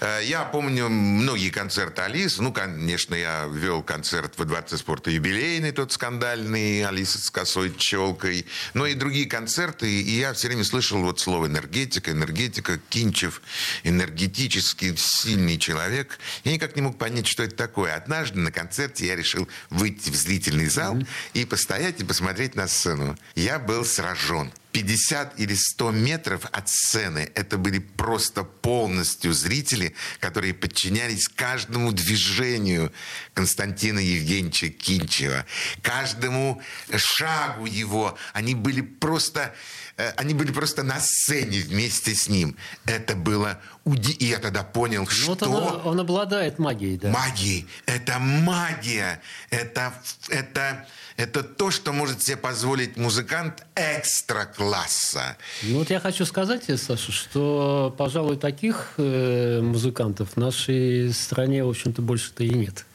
Э, 0.00 0.20
Я 0.24 0.44
помню 0.44 0.88
многие 0.88 1.50
концерты 1.50 2.02
Алисы. 2.02 2.42
Ну, 2.42 2.52
конечно, 2.52 3.14
я 3.14 3.44
вел 3.52 3.82
концерт 3.82 4.34
во 4.36 4.44
Дворце 4.44 4.78
спорта 4.78 5.10
юбилейный, 5.10 5.72
тот 5.72 5.92
скандальный, 5.92 6.84
Алиса 6.84 7.18
с 7.18 7.30
косой 7.30 7.74
челкой. 7.76 8.46
Но 8.74 8.86
и 8.86 8.94
другие 8.94 9.26
концерты. 9.26 9.90
И 9.90 10.18
я 10.18 10.32
все 10.32 10.48
время 10.48 10.64
слышал 10.64 11.02
вот 11.02 11.20
слово 11.20 11.46
энергетика, 11.46 12.10
энергетика, 12.10 12.78
Кинчев, 12.88 13.42
энергетически 13.84 14.94
сильный 14.96 15.58
человек. 15.58 16.18
Я 16.44 16.52
никак 16.52 16.76
не 16.76 16.82
мог 16.82 16.98
понять, 16.98 17.26
что 17.26 17.42
это 17.42 17.56
такое. 17.56 17.94
Однажды 17.94 18.38
на 18.40 18.50
концерте 18.50 19.06
я 19.06 19.16
решил 19.16 19.48
выйти 19.68 20.10
в 20.10 20.14
зрительный 20.14 20.66
зал 20.66 20.98
и 21.34 21.44
постоять 21.44 22.00
и 22.00 22.04
посмотреть 22.04 22.54
на 22.54 22.66
сцену. 22.68 23.16
Я 23.34 23.58
был 23.58 23.84
сражен. 23.84 24.50
50 24.72 25.40
или 25.40 25.54
100 25.54 25.90
метров 25.90 26.46
от 26.52 26.68
сцены 26.68 27.30
это 27.34 27.58
были 27.58 27.78
просто 27.78 28.44
полностью 28.44 29.32
зрители, 29.32 29.94
которые 30.20 30.54
подчинялись 30.54 31.28
каждому 31.28 31.92
движению 31.92 32.92
Константина 33.34 33.98
Евгеньевича 33.98 34.68
Кинчева, 34.68 35.44
каждому 35.82 36.62
шагу 36.96 37.66
его. 37.66 38.16
Они 38.32 38.54
были 38.54 38.80
просто, 38.80 39.54
э, 39.96 40.10
они 40.16 40.34
были 40.34 40.52
просто 40.52 40.82
на 40.82 41.00
сцене 41.00 41.60
вместе 41.60 42.14
с 42.14 42.28
ним. 42.28 42.56
Это 42.86 43.16
было 43.16 43.60
уди... 43.84 44.12
И 44.12 44.26
я 44.26 44.38
тогда 44.38 44.62
понял, 44.62 45.02
Ну, 45.02 45.10
что... 45.10 45.26
Вот 45.30 45.42
он, 45.42 45.86
он 45.86 46.00
обладает 46.00 46.58
магией, 46.58 46.96
да. 46.96 47.10
Магии. 47.10 47.66
Это 47.86 48.18
магия. 48.18 49.20
Это, 49.50 49.92
это, 50.28 50.86
это 51.20 51.42
то, 51.42 51.70
что 51.70 51.92
может 51.92 52.22
себе 52.22 52.36
позволить 52.38 52.96
музыкант 52.96 53.64
экстра-класса. 53.76 55.36
Ну 55.62 55.78
вот 55.80 55.90
я 55.90 56.00
хочу 56.00 56.24
сказать 56.24 56.64
Саша, 56.80 57.12
что, 57.12 57.94
пожалуй, 57.98 58.36
таких 58.38 58.94
э, 58.96 59.60
музыкантов 59.60 60.30
в 60.34 60.36
нашей 60.38 61.12
стране, 61.12 61.62
в 61.64 61.68
общем-то, 61.68 62.00
больше-то 62.02 62.44
и 62.44 62.50
нет. 62.50 62.86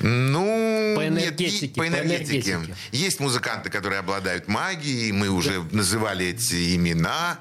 Ну, 0.00 0.94
По 0.96 1.02
нет, 1.02 1.12
энергетике, 1.12 1.66
и- 1.66 1.68
по 1.68 1.80
по 1.82 1.86
энергетике. 1.88 2.50
энергетике. 2.52 2.76
Есть 2.92 3.20
музыканты, 3.20 3.70
которые 3.70 4.00
обладают 4.00 4.48
магией, 4.48 5.12
мы 5.12 5.28
уже 5.28 5.62
называли 5.70 6.26
эти 6.26 6.74
имена, 6.74 7.38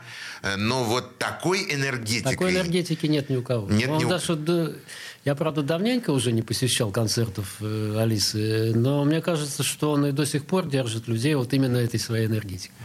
но 0.58 0.84
вот 0.84 1.18
такой 1.18 1.64
энергетикой... 1.74 2.32
Такой 2.34 2.52
энергетики 2.52 3.06
нет 3.06 3.30
ни 3.30 3.38
у 3.38 3.42
кого. 3.42 3.70
Нет 3.70 3.90
Он 3.90 3.98
ни 3.98 4.04
у- 4.06 4.10
даже 4.10 4.76
Я, 5.24 5.36
правда, 5.36 5.64
давненько 5.64 6.10
уже 6.12 6.34
не 6.34 6.42
посещал 6.42 6.92
концертов 6.92 7.56
э, 7.62 7.98
Алисы, 7.98 8.74
но 8.76 9.06
мне 9.06 9.22
кажется, 9.22 9.64
что 9.64 9.92
он 9.92 10.06
и 10.08 10.12
до 10.12 10.26
сих 10.26 10.46
пор 10.46 10.68
держит 10.68 11.08
людей 11.08 11.34
вот 11.36 11.54
именно 11.54 11.78
этой 11.78 12.00
своей 12.00 12.26
энергетикой. 12.28 12.76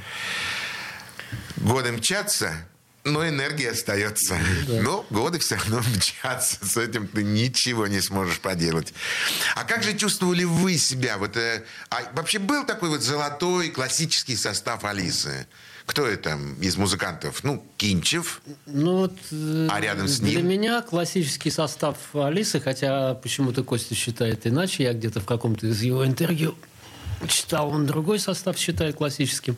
Годы 1.57 1.91
мчатся, 1.91 2.55
но 3.03 3.29
энергия 3.29 3.71
остается. 3.71 4.39
Но 4.69 5.05
годы 5.11 5.41
все 5.41 5.57
равно 5.57 5.81
мчатся. 5.97 6.65
С 6.65 6.77
этим 6.77 7.09
ты 7.09 7.25
ничего 7.25 7.89
не 7.89 8.01
сможешь 8.01 8.39
поделать. 8.39 8.95
А 9.57 9.65
как 9.65 9.83
же 9.83 9.97
чувствовали 9.97 10.45
вы 10.45 10.79
себя? 10.79 11.19
Вот, 11.19 11.37
э, 11.37 11.65
а 11.91 12.03
вообще 12.15 12.39
был 12.39 12.65
такой 12.65 12.89
вот 12.89 13.03
золотой 13.03 13.71
классический 13.71 14.37
состав 14.37 14.85
Алисы? 14.85 15.49
Кто 15.89 16.07
это 16.07 16.39
из 16.61 16.77
музыкантов? 16.77 17.43
Ну, 17.45 17.65
Кинчев. 17.79 18.43
Ну 18.67 18.99
вот 18.99 19.15
э, 19.33 19.69
А 19.71 19.81
рядом 19.81 20.07
с 20.07 20.21
для 20.21 20.43
ним? 20.43 20.47
меня 20.47 20.83
классический 20.83 21.51
состав 21.51 21.97
Алисы, 22.15 22.61
хотя 22.61 23.15
почему-то 23.15 23.65
Костя 23.65 23.95
считает 23.95 24.47
иначе, 24.47 24.83
я 24.83 24.93
где-то 24.93 25.21
в 25.21 25.25
каком-то 25.25 25.67
из 25.67 25.81
его 25.81 26.07
интервью 26.07 26.55
читал, 27.27 27.71
он 27.71 27.87
другой 27.87 28.19
состав 28.19 28.59
считает 28.59 28.97
классическим. 28.97 29.57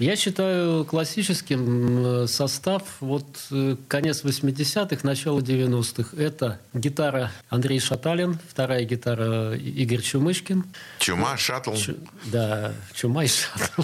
Я 0.00 0.16
считаю 0.16 0.84
классическим 0.84 2.26
состав 2.26 2.82
вот 2.98 3.26
э, 3.52 3.76
конец 3.86 4.24
80-х, 4.24 4.98
начало 5.06 5.38
90-х. 5.38 6.16
Это 6.16 6.58
гитара 6.72 7.30
Андрей 7.48 7.78
Шаталин, 7.78 8.40
вторая 8.50 8.82
гитара 8.84 9.54
Игорь 9.54 10.00
Чумышкин. 10.02 10.64
Чума, 10.98 11.36
шаттл. 11.36 11.74
Чу- 11.74 11.96
Да, 12.24 12.72
Чума 12.92 13.22
и 13.24 13.28
Шатл. 13.28 13.82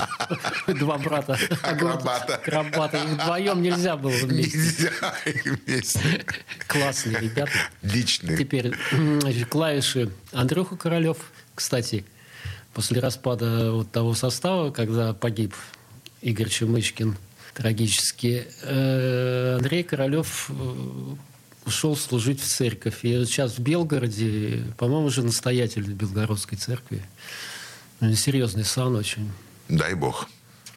Два 0.81 0.99
брата. 0.99 1.39
Акробата. 1.63 2.35
Акробата. 2.35 2.97
Их 2.97 3.05
вдвоем 3.11 3.63
нельзя 3.63 3.97
было 3.97 4.11
вместе. 4.11 4.59
Нельзя 4.59 4.91
вместе. 5.65 6.27
Классные 6.67 7.21
ребята. 7.21 7.53
Личный. 7.83 8.37
Теперь 8.37 8.75
клавиши 9.49 10.11
Андрюха 10.33 10.77
Королев. 10.77 11.19
Кстати, 11.55 12.05
после 12.75 13.01
распада 13.01 13.71
вот 13.71 13.93
того 13.93 14.15
состава, 14.15 14.73
когда 14.73 15.15
погиб 15.15 15.55
Игорь 16.23 16.49
Чумышкин 16.49 17.17
трагически, 17.55 18.47
э, 18.63 19.57
Андрей 19.59 19.83
Королев 19.83 20.51
э, 20.51 21.15
ушел 21.67 21.97
служить 21.97 22.41
в 22.41 22.47
церковь. 22.47 23.05
И 23.05 23.25
сейчас 23.25 23.59
в 23.59 23.61
Белгороде, 23.61 24.65
по-моему, 24.79 25.07
уже 25.07 25.23
настоятель 25.23 25.83
Белгородской 25.83 26.59
церкви. 26.59 27.03
Ну, 28.01 28.15
Серьезный 28.15 28.65
сан 28.65 28.97
очень. 28.97 29.31
Дай 29.69 29.95
бог. 29.95 30.29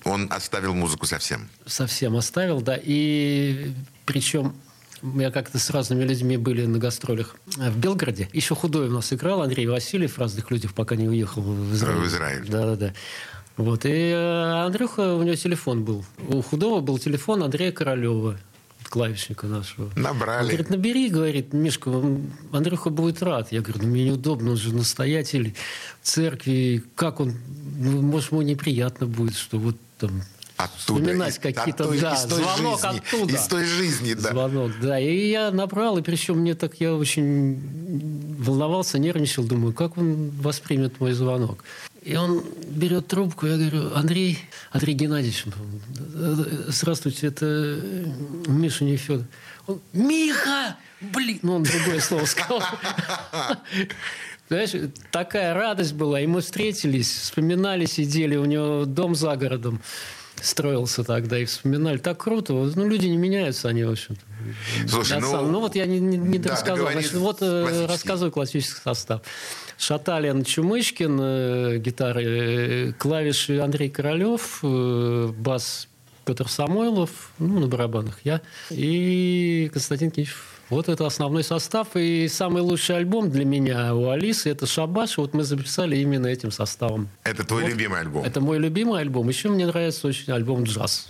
Он 0.04 0.28
оставил 0.32 0.74
музыку 0.74 1.06
совсем. 1.06 1.50
совсем 1.66 2.18
оставил, 2.18 2.62
да. 2.62 2.78
И 2.82 3.72
причем 4.06 4.54
я 5.02 5.32
как-то 5.32 5.60
с 5.60 5.70
разными 5.70 6.04
людьми 6.04 6.38
были 6.38 6.66
на 6.66 6.78
гастролях 6.78 7.36
в 7.46 7.78
Белгороде. 7.78 8.30
Еще 8.34 8.56
худой 8.56 8.88
у 8.88 8.92
нас 8.92 9.14
играл 9.14 9.42
Андрей 9.42 9.68
Васильев 9.68 10.18
разных 10.18 10.52
людях, 10.52 10.74
пока 10.74 10.96
не 10.96 11.08
уехал 11.08 11.42
в 11.42 11.74
Израиль. 11.74 11.98
В 11.98 12.08
Израиль. 12.08 12.50
Да, 12.50 12.66
да, 12.66 12.76
да. 12.76 12.94
Вот. 13.58 13.86
И 13.86 13.90
э, 13.90 14.66
Андрюха, 14.66 15.16
у 15.16 15.24
него 15.24 15.36
телефон 15.36 15.84
был. 15.84 16.04
У 16.28 16.42
худого 16.42 16.82
был 16.82 16.98
телефон 16.98 17.44
Андрея 17.44 17.72
Королева, 17.72 18.38
клавишника 18.90 19.48
нашего. 19.48 19.92
Набрали. 19.96 20.44
Он 20.44 20.48
говорит, 20.48 20.70
набери, 20.70 21.10
говорит, 21.10 21.54
Мишка, 21.54 21.92
Андрюха 22.52 22.90
будет 22.90 23.22
рад. 23.22 23.52
Я 23.52 23.62
говорю, 23.62 23.84
ну 23.84 23.90
мне 23.90 24.06
неудобно, 24.06 24.52
он 24.52 24.58
же 24.58 24.74
настоятель 24.74 25.56
церкви. 26.02 26.84
Как 26.96 27.20
он, 27.20 27.36
ну, 27.78 28.02
может, 28.02 28.32
ему 28.32 28.42
неприятно 28.42 29.06
будет, 29.06 29.36
что 29.36 29.60
вот 29.60 29.76
там 30.00 30.24
Оттуда. 30.58 31.00
вспоминать 31.00 31.40
какие-то, 31.40 31.90
от 31.90 32.00
да, 32.00 32.14
из 32.14 32.22
той 32.22 32.44
звонок 32.44 32.82
жизни, 32.82 32.98
оттуда. 32.98 33.34
Из 33.34 33.48
той 33.48 33.66
жизни, 33.66 34.14
да. 34.14 34.32
Звонок, 34.32 34.72
да. 34.82 35.00
И 35.00 35.30
я 35.30 35.52
набрал, 35.52 35.98
и 35.98 36.02
причем 36.02 36.40
мне 36.40 36.56
так 36.56 36.76
я 36.80 36.96
очень 36.96 37.60
волновался, 38.40 39.00
нервничал, 39.00 39.44
думаю, 39.44 39.74
как 39.74 39.98
он 39.98 40.30
воспримет 40.32 41.00
мой 41.00 41.14
звонок. 41.14 41.64
И 42.04 42.18
он 42.18 42.44
берет 42.68 43.08
трубку, 43.08 43.48
я 43.48 43.56
говорю, 43.56 43.96
Андрей, 43.96 44.38
Андрей 44.72 44.94
Геннадьевич, 44.94 45.46
э, 45.48 46.36
здравствуйте, 46.68 47.28
это 47.28 47.46
э, 47.46 48.06
Миша 48.48 48.84
Нефедов. 48.84 49.26
Он, 49.68 49.82
Миха! 49.94 50.76
Блин, 51.00 51.40
ну 51.44 51.56
он 51.56 51.64
другое 51.64 52.02
слово 52.02 52.26
сказал. 52.26 52.62
Знаешь, 54.50 54.92
такая 55.12 55.54
радость 55.54 55.94
была, 55.94 56.20
и 56.20 56.28
мы 56.28 56.42
встретились, 56.42 57.10
вспоминали, 57.10 57.86
сидели, 57.86 58.36
у 58.36 58.46
него 58.46 58.84
дом 58.86 59.16
за 59.16 59.38
городом 59.38 59.82
строился 60.44 61.04
тогда, 61.04 61.40
и 61.40 61.46
вспоминали. 61.46 61.98
Так 61.98 62.24
круто. 62.24 62.54
Ну, 62.54 62.88
люди 62.88 63.08
не 63.08 63.18
меняются, 63.18 63.70
они, 63.70 63.84
в 63.84 63.92
общем 63.92 64.18
Слушай, 64.88 65.20
ну, 65.22 65.42
ну 65.48 65.60
вот 65.62 65.76
я 65.76 65.86
не, 65.86 66.00
не, 66.00 66.18
не 66.18 66.38
да, 66.38 66.52
рассказал. 66.52 66.92
Значит, 66.92 67.14
вот 67.14 67.38
э, 67.42 67.62
классический. 67.62 67.88
рассказываю 67.88 68.32
классический 68.32 68.82
состав. 68.84 69.22
Шаталин 69.78 70.44
Чумышкин, 70.44 71.20
э, 71.22 71.78
гитары, 71.78 72.24
э, 72.26 72.92
клавиши 72.94 73.60
Андрей 73.60 73.90
Королев, 73.90 74.60
бас 74.62 75.88
Петр 76.26 76.50
Самойлов, 76.50 77.32
ну, 77.40 77.60
на 77.60 77.68
барабанах 77.68 78.20
я, 78.24 78.42
и 78.70 79.70
Константин 79.74 80.12
Кинчев. 80.12 80.53
Вот 80.74 80.90
это 80.90 81.06
основной 81.06 81.44
состав. 81.44 81.90
И 81.96 82.28
самый 82.28 82.62
лучший 82.64 82.98
альбом 82.98 83.30
для 83.30 83.46
меня 83.46 83.94
у 83.94 84.10
Алисы– 84.10 84.50
это 84.52 84.66
«Шабаш». 84.66 85.18
Вот 85.18 85.34
мы 85.36 85.44
записали 85.44 85.98
именно 85.98 86.26
этим 86.28 86.52
составом. 86.52 87.10
Это 87.24 87.44
твой 87.44 87.62
Вот. 87.64 87.70
любимый 87.70 88.00
альбом. 88.00 88.24
Это 88.26 88.42
мой 88.42 88.58
любимый 88.58 89.00
альбом. 89.00 89.30
Еще 89.30 89.50
мне 89.50 89.68
нравится 89.68 90.08
очень 90.08 90.34
альбом 90.34 90.64
«Джаз». 90.64 91.10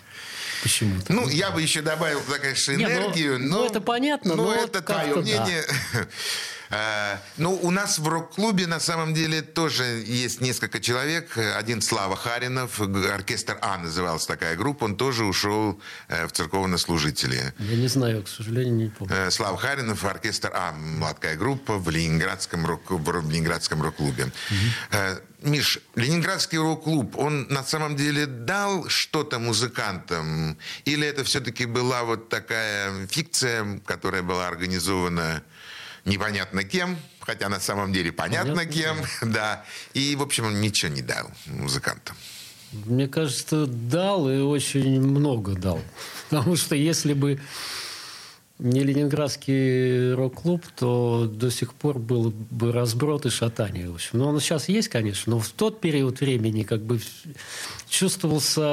Почему-то. 0.63 1.11
Ну, 1.13 1.27
я 1.29 1.51
бы 1.51 1.61
еще 1.61 1.81
добавил 1.81 2.19
конечно, 2.41 2.71
Не, 2.73 2.85
ну, 2.87 2.91
энергию. 2.91 3.39
ну, 3.39 3.59
но, 3.59 3.65
это 3.65 3.81
понятно, 3.81 4.35
Но 4.35 4.43
но 4.45 4.53
это 4.55 4.81
твое 4.81 5.03
как-то 5.13 5.21
мнение. 5.21 5.63
А, 5.93 5.97
Ну, 7.37 7.59
у 7.61 7.71
нас 7.71 7.99
в 7.99 8.07
рок-клубе 8.07 8.67
на 8.67 8.79
самом 8.79 9.13
деле 9.13 9.41
тоже 9.41 9.83
есть 10.05 10.41
несколько 10.41 10.79
человек. 10.79 11.37
Один 11.37 11.81
Слава 11.81 12.15
Харинов, 12.15 12.79
оркестр 12.79 13.57
А 13.61 13.77
называлась 13.77 14.25
такая 14.25 14.55
группа, 14.55 14.85
он 14.85 14.95
тоже 14.95 15.25
ушел 15.25 15.79
э, 16.07 16.27
в 16.27 16.31
церковнослужители. 16.31 17.53
Я 17.59 17.75
не 17.75 17.87
знаю, 17.87 18.23
к 18.23 18.27
сожалению, 18.27 18.75
не 18.75 18.89
помню. 18.89 19.15
Э, 19.15 19.31
Слава 19.31 19.57
Харинов, 19.57 20.03
оркестр 20.05 20.51
А, 20.53 20.71
младкая 20.71 21.35
группа 21.35 21.77
в 21.77 21.89
Ленинградском, 21.89 22.65
рок, 22.65 22.89
в 22.89 23.29
Ленинградском 23.29 23.81
рок-клубе. 23.81 24.31
Э, 24.91 25.19
Миш, 25.43 25.79
Ленинградский 25.95 26.57
рок-клуб, 26.57 27.17
он 27.17 27.47
на 27.49 27.63
самом 27.63 27.97
деле 27.97 28.25
дал 28.25 28.87
что-то 28.87 29.39
музыкантам? 29.39 30.57
Или 30.85 31.05
это 31.05 31.25
все-таки 31.25 31.65
была 31.65 32.03
вот 32.03 32.29
такая 32.29 33.07
фикция, 33.07 33.81
которая 33.85 34.21
была 34.21 34.47
организована 34.47 35.43
непонятно 36.05 36.63
кем, 36.63 36.97
хотя 37.19 37.49
на 37.49 37.59
самом 37.59 37.93
деле 37.93 38.11
понятно, 38.11 38.55
Понятно, 38.55 38.73
кем, 38.73 38.97
да. 39.33 39.65
И, 39.93 40.15
в 40.15 40.21
общем, 40.21 40.47
он 40.47 40.61
ничего 40.61 40.91
не 40.91 41.01
дал 41.01 41.29
музыкантам. 41.47 42.15
Мне 42.85 43.07
кажется, 43.07 43.67
дал 43.67 44.29
и 44.29 44.37
очень 44.37 44.99
много 44.99 45.53
дал. 45.53 45.81
Потому 46.29 46.55
что 46.55 46.75
если 46.75 47.13
бы 47.13 47.39
не 48.59 48.83
Ленинградский 48.83 50.13
рок-клуб, 50.13 50.65
то 50.75 51.29
до 51.31 51.51
сих 51.51 51.73
пор 51.73 51.99
был 51.99 52.31
бы 52.31 52.71
разброд 52.71 53.25
и 53.25 53.29
шатание. 53.29 53.89
В 53.89 53.95
общем. 53.95 54.19
Но 54.19 54.29
он 54.29 54.39
сейчас 54.39 54.69
есть, 54.69 54.89
конечно, 54.89 55.35
но 55.35 55.39
в 55.39 55.49
тот 55.49 55.81
период 55.81 56.19
времени 56.19 56.63
как 56.63 56.81
бы 56.81 56.99
чувствовался 57.93 58.63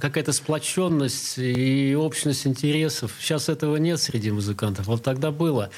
какая-то 0.00 0.32
сплоченность 0.34 1.38
и 1.38 1.94
общность 1.94 2.46
интересов. 2.46 3.14
Сейчас 3.18 3.48
этого 3.48 3.76
нет 3.76 3.98
среди 3.98 4.30
музыкантов. 4.30 4.86
Вот 4.86 5.02
тогда 5.02 5.30
было. 5.30 5.70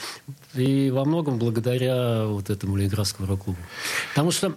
И 0.55 0.91
во 0.91 1.05
многом 1.05 1.39
благодаря 1.39 2.25
вот 2.27 2.51
этому 2.51 2.75
Ленинградскому 2.75 3.29
рок-клубу. 3.29 3.61
Потому 4.09 4.33
что 4.33 4.57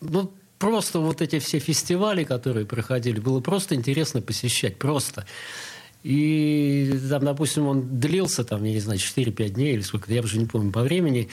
ну, 0.00 0.32
просто 0.58 0.98
вот 0.98 1.20
эти 1.20 1.40
все 1.40 1.58
фестивали, 1.58 2.24
которые 2.24 2.64
проходили, 2.64 3.20
было 3.20 3.40
просто 3.40 3.74
интересно 3.74 4.22
посещать, 4.22 4.78
просто. 4.78 5.26
И 6.02 6.98
там, 7.10 7.26
допустим, 7.26 7.66
он 7.66 8.00
длился, 8.00 8.44
там, 8.44 8.64
я 8.64 8.72
не 8.72 8.80
знаю, 8.80 8.98
4-5 8.98 9.48
дней 9.50 9.74
или 9.74 9.82
сколько, 9.82 10.10
я 10.10 10.22
уже 10.22 10.38
не 10.38 10.46
помню 10.46 10.72
по 10.72 10.80
времени. 10.80 11.28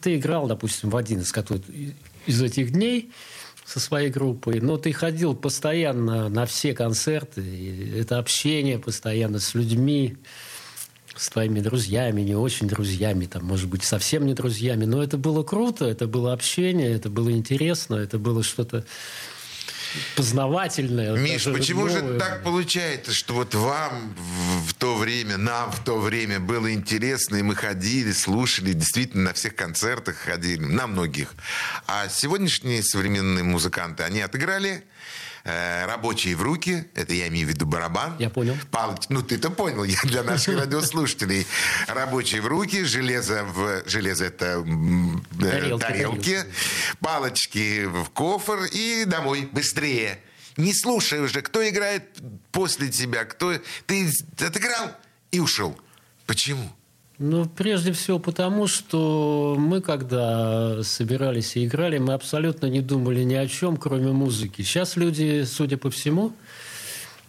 Ты 0.00 0.16
играл, 0.16 0.46
допустим, 0.46 0.88
в 0.88 0.96
один 0.96 1.20
из, 1.20 1.32
из 2.26 2.42
этих 2.42 2.72
дней 2.72 3.10
со 3.64 3.80
своей 3.80 4.10
группой, 4.10 4.60
но 4.60 4.76
ты 4.76 4.92
ходил 4.92 5.34
постоянно 5.34 6.28
на 6.28 6.46
все 6.46 6.74
концерты, 6.74 7.40
и 7.40 7.98
это 7.98 8.18
общение 8.18 8.78
постоянно 8.78 9.38
с 9.38 9.54
людьми, 9.54 10.16
с 11.14 11.28
твоими 11.28 11.60
друзьями, 11.60 12.22
не 12.22 12.34
очень 12.34 12.68
друзьями, 12.68 13.26
там, 13.26 13.44
может 13.44 13.68
быть, 13.68 13.84
совсем 13.84 14.26
не 14.26 14.34
друзьями, 14.34 14.84
но 14.84 15.02
это 15.02 15.18
было 15.18 15.42
круто, 15.42 15.84
это 15.84 16.06
было 16.06 16.32
общение, 16.32 16.90
это 16.90 17.10
было 17.10 17.30
интересно, 17.30 17.96
это 17.96 18.18
было 18.18 18.42
что-то 18.42 18.84
познавательное. 20.16 21.16
Миш, 21.16 21.44
почему 21.44 21.86
новое. 21.86 22.12
же 22.12 22.18
так 22.18 22.42
получается, 22.42 23.12
что 23.12 23.34
вот 23.34 23.54
вам 23.54 24.14
в 24.66 24.74
то 24.74 24.96
время, 24.96 25.36
нам 25.36 25.70
в 25.72 25.80
то 25.80 25.98
время 25.98 26.40
было 26.40 26.72
интересно, 26.72 27.36
и 27.36 27.42
мы 27.42 27.54
ходили, 27.54 28.12
слушали, 28.12 28.72
действительно 28.72 29.24
на 29.24 29.32
всех 29.32 29.54
концертах 29.54 30.16
ходили, 30.16 30.64
на 30.64 30.86
многих. 30.86 31.34
А 31.86 32.08
сегодняшние 32.08 32.82
современные 32.82 33.44
музыканты, 33.44 34.02
они 34.02 34.20
отыграли 34.20 34.84
э, 35.44 35.86
рабочие 35.86 36.36
в 36.36 36.42
руки, 36.42 36.86
это 36.94 37.14
я 37.14 37.28
имею 37.28 37.46
в 37.46 37.50
виду 37.50 37.66
барабан. 37.66 38.16
Я 38.18 38.30
понял. 38.30 38.56
Палыч, 38.70 39.04
ну 39.08 39.22
ты-то 39.22 39.50
понял, 39.50 39.84
я 39.84 39.98
для 40.04 40.22
наших 40.22 40.58
радиослушателей. 40.60 41.46
Рабочие 41.88 42.40
в 42.40 42.46
руки, 42.46 42.84
железо 42.84 43.44
в... 43.44 43.82
Железо 43.86 44.24
это 44.24 44.64
э, 44.64 45.40
тарелки, 45.40 45.82
тарелки 45.82 46.44
палочки 47.00 47.84
в 47.84 48.10
кофр 48.10 48.64
и 48.72 49.04
домой 49.06 49.48
быстрее. 49.52 50.20
Не 50.56 50.74
слушай 50.74 51.20
уже, 51.20 51.42
кто 51.42 51.66
играет 51.68 52.04
после 52.50 52.88
тебя, 52.88 53.24
кто... 53.24 53.54
Ты 53.86 54.10
отыграл 54.38 54.92
и 55.30 55.40
ушел. 55.40 55.78
Почему? 56.26 56.70
Ну, 57.24 57.46
прежде 57.46 57.92
всего 57.92 58.18
потому, 58.18 58.66
что 58.66 59.54
мы, 59.56 59.80
когда 59.80 60.82
собирались 60.82 61.54
и 61.54 61.64
играли, 61.64 61.98
мы 61.98 62.14
абсолютно 62.14 62.66
не 62.66 62.80
думали 62.80 63.22
ни 63.22 63.34
о 63.34 63.46
чем, 63.46 63.76
кроме 63.76 64.10
музыки. 64.10 64.62
Сейчас 64.62 64.96
люди, 64.96 65.44
судя 65.44 65.76
по 65.76 65.88
всему, 65.88 66.32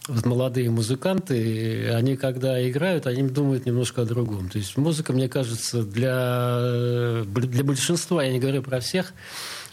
вот 0.07 0.25
молодые 0.25 0.71
музыканты, 0.71 1.91
они 1.93 2.17
когда 2.17 2.67
играют, 2.67 3.05
они 3.05 3.21
думают 3.21 3.67
немножко 3.67 4.01
о 4.01 4.05
другом. 4.05 4.49
То 4.49 4.57
есть 4.57 4.75
музыка, 4.77 5.13
мне 5.13 5.29
кажется, 5.29 5.83
для, 5.83 7.21
для 7.25 7.63
большинства, 7.63 8.23
я 8.23 8.33
не 8.33 8.39
говорю 8.39 8.63
про 8.63 8.79
всех, 8.79 9.13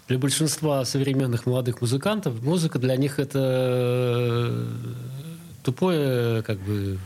для 0.07 0.19
большинства 0.19 0.85
современных 0.85 1.47
молодых 1.47 1.81
музыкантов 1.81 2.43
музыка 2.43 2.79
для 2.79 2.97
них 2.97 3.19
это 3.19 4.67
тупое 5.63 6.43
как 6.43 6.59
бы 6.59 6.99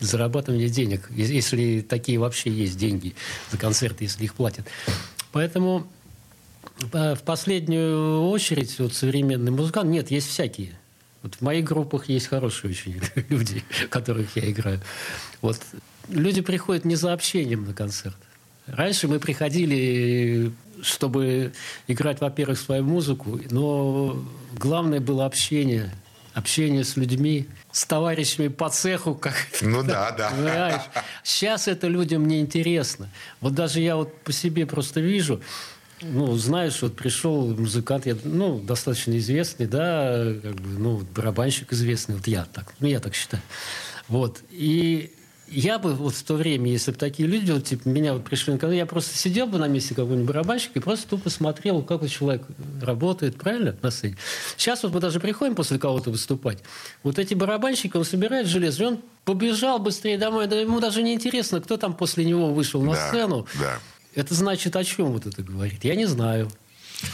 зарабатывания 0.00 0.68
денег, 0.68 1.08
если 1.10 1.80
такие 1.80 2.18
вообще 2.18 2.50
есть 2.50 2.76
деньги 2.76 3.14
за 3.50 3.58
концерты, 3.58 4.04
если 4.04 4.24
их 4.24 4.34
платят. 4.34 4.66
Поэтому 5.32 5.86
э, 6.92 7.14
в 7.14 7.22
последнюю 7.22 8.22
очередь 8.28 8.78
вот 8.78 8.94
современный 8.94 9.52
музыкант, 9.52 9.90
нет, 9.90 10.10
есть 10.10 10.28
всякие. 10.28 10.78
Вот 11.22 11.36
в 11.36 11.40
моих 11.40 11.64
группах 11.64 12.08
есть 12.08 12.26
хорошие 12.26 12.70
очень 12.70 13.00
люди, 13.28 13.64
которых 13.88 14.36
я 14.36 14.50
играю. 14.50 14.80
Вот 15.40 15.60
люди 16.08 16.40
приходят 16.40 16.84
не 16.84 16.96
за 16.96 17.12
общением 17.12 17.64
на 17.64 17.74
концерт. 17.74 18.16
Раньше 18.66 19.08
мы 19.08 19.20
приходили, 19.20 20.52
чтобы 20.82 21.52
играть, 21.86 22.20
во-первых, 22.20 22.58
свою 22.58 22.82
музыку, 22.82 23.40
но 23.50 24.22
главное 24.58 25.00
было 25.00 25.24
общение– 25.24 25.90
общение 26.36 26.84
с 26.84 26.96
людьми, 26.96 27.48
с 27.72 27.86
товарищами 27.86 28.48
по 28.48 28.68
цеху. 28.68 29.14
Как 29.14 29.34
ну 29.62 29.82
да, 29.82 30.10
да. 30.18 30.30
Понимаешь? 30.30 30.82
Сейчас 31.24 31.66
это 31.66 31.88
людям 31.88 32.28
не 32.28 32.40
интересно. 32.40 33.10
Вот 33.40 33.54
даже 33.54 33.80
я 33.80 33.96
вот 33.96 34.14
по 34.20 34.32
себе 34.32 34.66
просто 34.66 35.00
вижу, 35.00 35.40
ну, 36.02 36.36
знаешь, 36.36 36.82
вот 36.82 36.94
пришел 36.94 37.54
музыкант, 37.54 38.04
я, 38.04 38.16
ну, 38.22 38.60
достаточно 38.60 39.16
известный, 39.16 39.66
да, 39.66 40.34
как 40.42 40.54
бы, 40.56 40.78
ну, 40.78 40.98
барабанщик 41.14 41.72
известный, 41.72 42.16
вот 42.16 42.26
я 42.26 42.44
так, 42.44 42.74
ну, 42.80 42.86
я 42.86 43.00
так 43.00 43.14
считаю. 43.14 43.42
Вот. 44.08 44.42
И 44.50 45.14
я 45.48 45.78
бы 45.78 45.94
вот 45.94 46.14
в 46.14 46.22
то 46.24 46.34
время, 46.34 46.70
если 46.70 46.90
бы 46.90 46.98
такие 46.98 47.28
люди, 47.28 47.52
вот, 47.52 47.64
типа, 47.64 47.88
меня 47.88 48.14
вот 48.14 48.24
пришли 48.24 48.52
на 48.52 48.58
канал, 48.58 48.74
я 48.74 48.86
просто 48.86 49.16
сидел 49.16 49.46
бы 49.46 49.58
на 49.58 49.68
месте 49.68 49.94
какого-нибудь 49.94 50.26
барабанщика 50.26 50.78
и 50.78 50.82
просто 50.82 51.08
тупо 51.08 51.30
смотрел, 51.30 51.82
как 51.82 52.00
вот 52.00 52.10
человек 52.10 52.42
работает, 52.82 53.36
правильно, 53.36 53.76
на 53.80 53.90
сцене. 53.90 54.16
Сейчас 54.56 54.82
вот 54.82 54.92
мы 54.92 55.00
даже 55.00 55.20
приходим 55.20 55.54
после 55.54 55.78
кого-то 55.78 56.10
выступать, 56.10 56.58
вот 57.02 57.18
эти 57.18 57.34
барабанщики, 57.34 57.96
он 57.96 58.04
собирает 58.04 58.46
железо, 58.46 58.82
и 58.82 58.86
он 58.86 59.00
побежал 59.24 59.78
быстрее 59.78 60.18
домой, 60.18 60.46
да 60.46 60.56
ему 60.56 60.80
даже 60.80 61.02
не 61.02 61.14
интересно, 61.14 61.60
кто 61.60 61.76
там 61.76 61.94
после 61.94 62.24
него 62.24 62.52
вышел 62.52 62.82
на 62.82 62.94
да, 62.94 63.08
сцену. 63.08 63.46
Да. 63.60 63.78
Это 64.14 64.34
значит 64.34 64.74
о 64.76 64.84
чем 64.84 65.12
вот 65.12 65.26
это 65.26 65.42
говорит? 65.42 65.84
Я 65.84 65.94
не 65.94 66.06
знаю. 66.06 66.50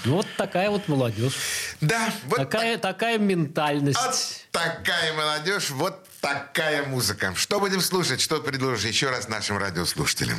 Ну, 0.04 0.16
вот 0.16 0.26
такая 0.36 0.70
вот 0.70 0.86
молодежь. 0.88 1.34
Да. 1.80 2.12
Вот 2.26 2.36
такая, 2.36 2.78
так... 2.78 2.94
такая 2.94 3.18
ментальность. 3.18 3.98
Вот 3.98 4.14
такая 4.52 5.12
молодежь, 5.14 5.70
вот 5.70 6.06
такая 6.22 6.86
музыка. 6.86 7.34
Что 7.34 7.60
будем 7.60 7.80
слушать? 7.80 8.20
Что 8.20 8.40
предложишь 8.40 8.86
еще 8.86 9.10
раз 9.10 9.28
нашим 9.28 9.58
радиослушателям? 9.58 10.38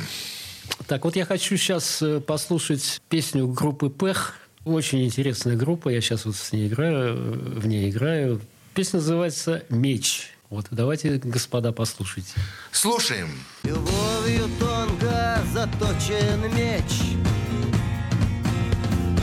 Так, 0.88 1.04
вот 1.04 1.14
я 1.14 1.26
хочу 1.26 1.56
сейчас 1.56 2.00
э, 2.02 2.20
послушать 2.20 3.00
песню 3.08 3.46
группы 3.46 3.90
«Пех». 3.90 4.34
Очень 4.64 5.04
интересная 5.04 5.56
группа, 5.56 5.90
я 5.90 6.00
сейчас 6.00 6.24
вот 6.24 6.36
с 6.36 6.52
ней 6.52 6.68
играю, 6.68 7.16
э, 7.16 7.60
в 7.60 7.66
ней 7.66 7.90
играю. 7.90 8.40
Песня 8.74 8.98
называется 8.98 9.62
«Меч». 9.68 10.30
Вот, 10.48 10.66
давайте, 10.70 11.20
господа, 11.22 11.72
послушайте. 11.72 12.32
Слушаем. 12.72 13.28
Любовью 13.62 14.48
тонко 14.58 15.42
заточен 15.52 16.54
меч 16.54 17.18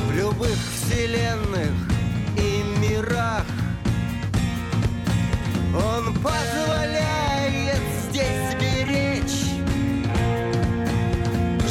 В 0.07 0.15
любых 0.15 0.57
вселенных 0.75 1.71
и 2.37 2.63
мирах 2.79 3.45
Он 5.73 6.13
позволяет 6.15 7.81
здесь 8.09 8.55
беречь 8.59 9.45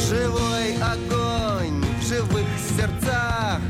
Живой 0.09 0.75
огонь 0.77 1.85
в 2.01 2.09
живых 2.09 2.47
сердцах. 2.77 3.61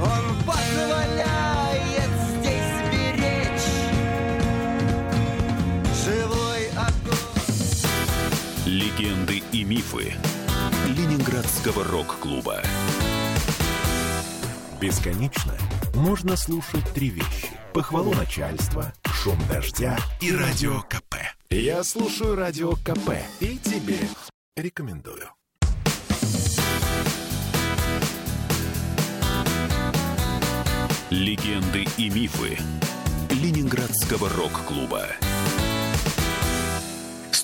Он 0.00 0.36
позволяет 0.44 2.10
здесь 2.30 2.74
беречь 2.90 3.70
Живой 6.04 6.68
огонь. 6.70 7.16
Легенды 8.66 9.42
и 9.52 9.62
мифы 9.62 10.12
Ленинградского 10.88 11.84
рок-клуба. 11.84 12.62
Бесконечно 14.80 15.54
можно 15.94 16.36
слушать 16.36 16.84
три 16.92 17.10
вещи. 17.10 17.50
Похвалу 17.72 18.12
начальства, 18.14 18.92
шум 19.04 19.38
дождя 19.48 19.96
и 20.20 20.32
радио 20.34 20.80
КП. 20.82 21.16
Я 21.50 21.82
слушаю 21.84 22.36
радио 22.36 22.72
КП 22.72 23.12
и 23.40 23.58
тебе 23.58 23.98
рекомендую. 24.56 25.28
Легенды 31.10 31.86
и 31.96 32.10
мифы 32.10 32.58
Ленинградского 33.30 34.28
рок-клуба 34.30 35.06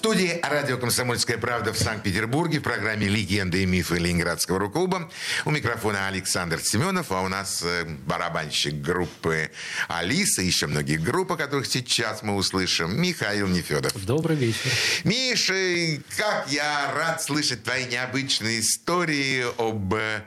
студии 0.01 0.41
радио 0.43 0.79
«Комсомольская 0.79 1.37
правда» 1.37 1.75
в 1.75 1.79
Санкт-Петербурге 1.79 2.61
в 2.61 2.63
программе 2.63 3.07
«Легенды 3.07 3.65
и 3.65 3.67
мифы 3.67 3.99
Ленинградского 3.99 4.59
рок-клуба». 4.59 5.11
У 5.45 5.51
микрофона 5.51 6.09
Александр 6.09 6.59
Семенов, 6.59 7.13
а 7.13 7.21
у 7.21 7.29
нас 7.29 7.63
э, 7.63 7.85
барабанщик 8.07 8.77
группы 8.77 9.51
«Алиса», 9.89 10.41
еще 10.41 10.69
многие 10.69 10.97
группы, 10.97 11.37
которых 11.37 11.67
сейчас 11.67 12.23
мы 12.23 12.35
услышим, 12.35 12.99
Михаил 12.99 13.47
Нефедов. 13.49 13.93
Добрый 14.07 14.37
вечер. 14.37 14.71
Миша, 15.05 16.01
как 16.17 16.47
я 16.49 16.93
рад 16.95 17.23
слышать 17.23 17.63
твои 17.63 17.85
необычные 17.85 18.61
истории 18.61 19.45
об 19.59 19.93
э, 19.93 20.23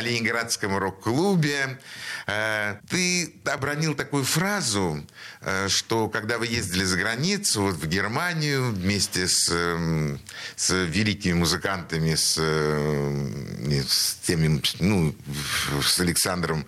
Ленинградском 0.00 0.78
рок-клубе. 0.78 1.78
Э, 2.26 2.76
ты 2.88 3.34
обронил 3.44 3.94
такую 3.94 4.24
фразу, 4.24 5.04
э, 5.42 5.68
что 5.68 6.08
когда 6.08 6.38
вы 6.38 6.46
ездили 6.46 6.84
за 6.84 6.96
границу, 6.96 7.60
вот 7.64 7.74
в 7.74 7.86
Германию, 7.86 8.70
вместе 8.72 9.09
с, 9.16 9.48
э, 9.50 10.16
с 10.56 10.70
великими 10.86 11.32
музыкантами, 11.34 12.14
с, 12.14 12.36
э, 12.38 13.82
с 13.88 14.14
теми, 14.26 14.60
ну, 14.80 15.14
с 15.82 16.00
Александром 16.00 16.64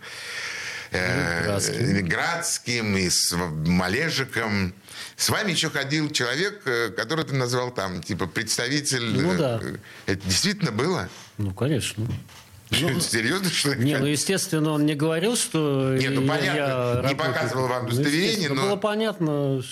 э, 0.91 1.45
Градским. 1.45 2.09
Градским 2.09 2.97
и 2.97 3.09
с 3.09 3.33
Малежиком, 3.67 4.75
с 5.17 5.29
вами 5.31 5.53
еще 5.53 5.71
ходил 5.71 6.11
человек, 6.11 6.63
э, 6.67 6.91
который 6.91 7.25
ты 7.25 7.35
назвал 7.35 7.71
там, 7.73 8.03
типа, 8.03 8.27
представитель. 8.27 9.05
Ну 9.05 9.37
да. 9.37 9.61
Это 10.07 10.27
действительно 10.27 10.73
было? 10.73 11.09
Ну, 11.39 11.55
конечно. 11.55 12.07
Серьезно, 12.71 13.51
что 13.51 13.73
ли? 13.75 13.85
Не, 13.85 13.99
ну, 13.99 14.07
естественно, 14.07 14.71
он 14.73 14.87
не 14.87 14.95
говорил, 14.95 15.37
что 15.37 15.95
Не, 15.99 16.09
ну, 16.09 16.27
понятно, 16.27 16.47
я 16.59 16.67
не 16.67 16.95
работаю. 17.13 17.17
показывал 17.17 17.69
вам 17.69 17.83
Ну, 17.85 17.89
удостоверение, 17.89 18.49
но- 18.49 18.63
Было 18.63 18.77
понятно, 18.77 19.63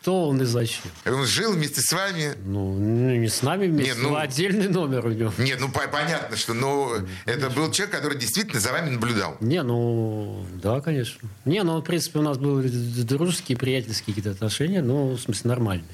кто 0.00 0.28
он 0.28 0.40
и 0.40 0.44
зачем. 0.44 0.90
Он 1.04 1.26
жил 1.26 1.52
вместе 1.52 1.80
с 1.82 1.92
вами. 1.92 2.34
Ну, 2.44 2.74
не 2.78 3.28
с 3.28 3.42
нами 3.42 3.66
вместе, 3.66 3.94
Не, 3.94 4.00
ну- 4.02 4.10
но 4.10 4.16
отдельный 4.16 4.68
номер 4.68 5.06
у 5.06 5.10
него. 5.10 5.32
Нет, 5.38 5.58
ну 5.60 5.70
по- 5.70 5.86
понятно, 5.88 6.36
что 6.36 6.54
но 6.54 6.94
это 7.26 7.50
был 7.50 7.70
человек, 7.70 7.96
который 7.96 8.18
действительно 8.18 8.60
за 8.60 8.72
вами 8.72 8.90
наблюдал. 8.90 9.36
Не, 9.40 9.62
ну, 9.62 10.44
да, 10.62 10.80
конечно. 10.80 11.28
Не, 11.44 11.62
ну, 11.62 11.78
в 11.80 11.82
принципе, 11.84 12.18
у 12.20 12.22
нас 12.22 12.38
были 12.38 12.68
дружеские, 13.02 13.58
приятельские 13.58 14.14
какие-то 14.14 14.30
отношения, 14.30 14.80
ну, 14.82 15.12
в 15.12 15.20
смысле, 15.20 15.48
нормальные. 15.48 15.88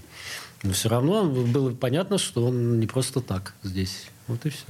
Но 0.62 0.72
все 0.72 0.88
равно 0.88 1.24
было 1.24 1.74
понятно, 1.74 2.18
что 2.18 2.46
он 2.46 2.78
не 2.80 2.86
просто 2.86 3.20
так 3.20 3.54
здесь. 3.62 4.06
Вот 4.28 4.44
и 4.46 4.50
все. 4.50 4.64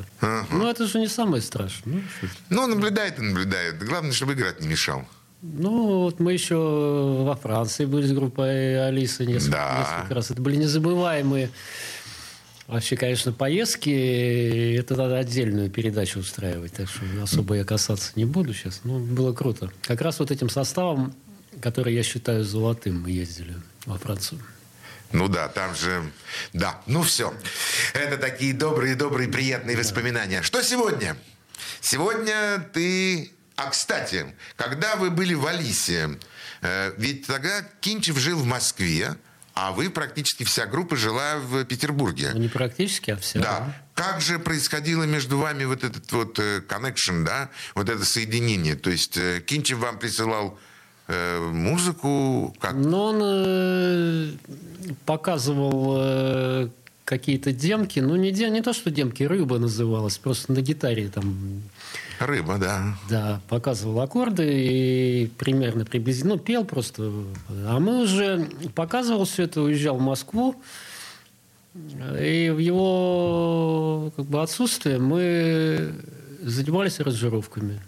Ну, 0.51 0.69
это 0.69 0.87
же 0.87 0.99
не 0.99 1.09
самое 1.09 1.43
страшное. 1.43 2.03
Ну. 2.21 2.29
Ну, 2.51 2.67
наблюдает 2.67 3.19
и 3.19 3.23
наблюдает. 3.23 3.79
Главное, 3.83 4.13
чтобы 4.13 4.33
играть 4.35 4.61
не 4.61 4.69
мешал. 4.69 5.07
Ну, 5.43 6.01
вот 6.03 6.19
мы 6.19 6.33
еще 6.33 6.57
во 6.57 7.37
Франции 7.37 7.85
были 7.85 8.07
с 8.07 8.13
группой 8.13 8.87
Алиса 8.89 9.25
несколько, 9.25 9.53
Да. 9.53 9.79
несколько 9.99 10.15
раз. 10.15 10.31
Это 10.31 10.41
были 10.41 10.57
незабываемые 10.57 11.51
вообще, 12.67 12.97
конечно, 12.97 13.33
поездки. 13.33 14.75
Это 14.77 14.97
надо 14.97 15.19
отдельную 15.19 15.71
передачу 15.71 16.19
устраивать, 16.21 16.73
так 16.73 16.89
что 16.89 17.03
особо 17.23 17.55
я 17.57 17.65
касаться 17.65 18.13
не 18.17 18.25
буду 18.25 18.55
сейчас. 18.55 18.81
Ну, 18.85 18.99
было 18.99 19.33
круто. 19.33 19.71
Как 19.83 20.01
раз 20.01 20.19
вот 20.19 20.31
этим 20.31 20.49
составом, 20.49 21.15
который 21.61 21.95
я 21.95 22.03
считаю 22.03 22.43
золотым, 22.45 23.03
мы 23.03 23.11
ездили 23.11 23.55
во 23.85 23.99
Францию. 23.99 24.41
Ну 25.13 25.29
да, 25.29 25.47
там 25.49 25.75
же... 25.77 26.03
Да, 26.53 26.81
ну 26.87 27.03
все. 27.03 27.33
Это 27.95 28.17
такие 28.19 28.53
добрые-добрые 28.53 29.29
приятные 29.29 29.77
воспоминания. 29.77 30.43
Что 30.43 30.63
сегодня? 30.63 31.17
Сегодня 31.81 32.69
ты... 32.73 33.31
А, 33.57 33.71
кстати, 33.71 34.35
когда 34.57 34.97
вы 34.97 35.11
были 35.11 35.35
в 35.35 35.47
Алисе, 35.47 36.19
э, 36.61 36.93
ведь 36.99 37.27
тогда 37.27 37.63
Кинчев 37.81 38.19
жил 38.19 38.39
в 38.39 38.45
Москве, 38.45 39.17
а 39.55 39.73
вы 39.73 39.89
практически 39.89 40.45
вся 40.45 40.67
группа 40.67 40.97
жила 40.97 41.39
в 41.39 41.65
Петербурге. 41.65 42.33
Ну, 42.35 42.41
не 42.41 42.49
практически, 42.49 43.13
а 43.13 43.17
все. 43.17 43.41
Да. 43.41 43.75
Как 43.95 44.21
же 44.21 44.39
происходило 44.39 45.05
между 45.05 45.39
вами 45.39 45.65
вот 45.65 45.83
этот 45.83 46.13
вот 46.13 46.39
э, 46.39 46.61
connection, 46.69 47.25
да, 47.25 47.49
вот 47.75 47.89
это 47.89 48.05
соединение? 48.05 48.77
То 48.77 48.91
есть 48.91 49.17
э, 49.17 49.41
Кинчев 49.41 49.79
вам 49.79 49.99
присылал 49.99 50.59
э, 51.09 51.41
музыку, 51.41 52.55
как 52.61 52.75
Но 52.75 53.05
он 53.07 53.21
э, 53.23 54.33
показывал 55.07 55.97
э, 55.99 56.69
какие-то 57.07 57.53
демки. 57.53 58.01
Ну, 58.01 58.17
не, 58.17 58.33
не 58.33 58.61
то, 58.61 58.75
что 58.75 58.91
демки, 58.91 59.23
рыба 59.23 59.59
называлась. 59.59 60.19
Просто 60.19 60.53
на 60.53 60.61
гитаре 60.61 61.09
там 61.09 61.63
рыба, 62.21 62.59
да. 62.59 62.95
Да, 63.09 63.41
показывал 63.49 64.01
аккорды 64.01 64.47
и 64.49 65.27
примерно 65.39 65.85
приблизительно, 65.85 66.35
ну, 66.35 66.41
пел 66.41 66.65
просто. 66.65 67.13
А 67.67 67.79
мы 67.79 68.03
уже 68.03 68.49
показывал 68.75 69.25
все 69.25 69.45
это, 69.45 69.61
уезжал 69.63 69.97
в 69.99 70.01
Москву, 70.03 70.57
и 71.75 72.51
в 72.55 72.59
его 72.59 74.13
как 74.17 74.25
бы, 74.27 74.43
отсутствие 74.43 74.99
мы 74.99 75.93
занимались 76.43 77.01
аранжировками. 77.01 77.81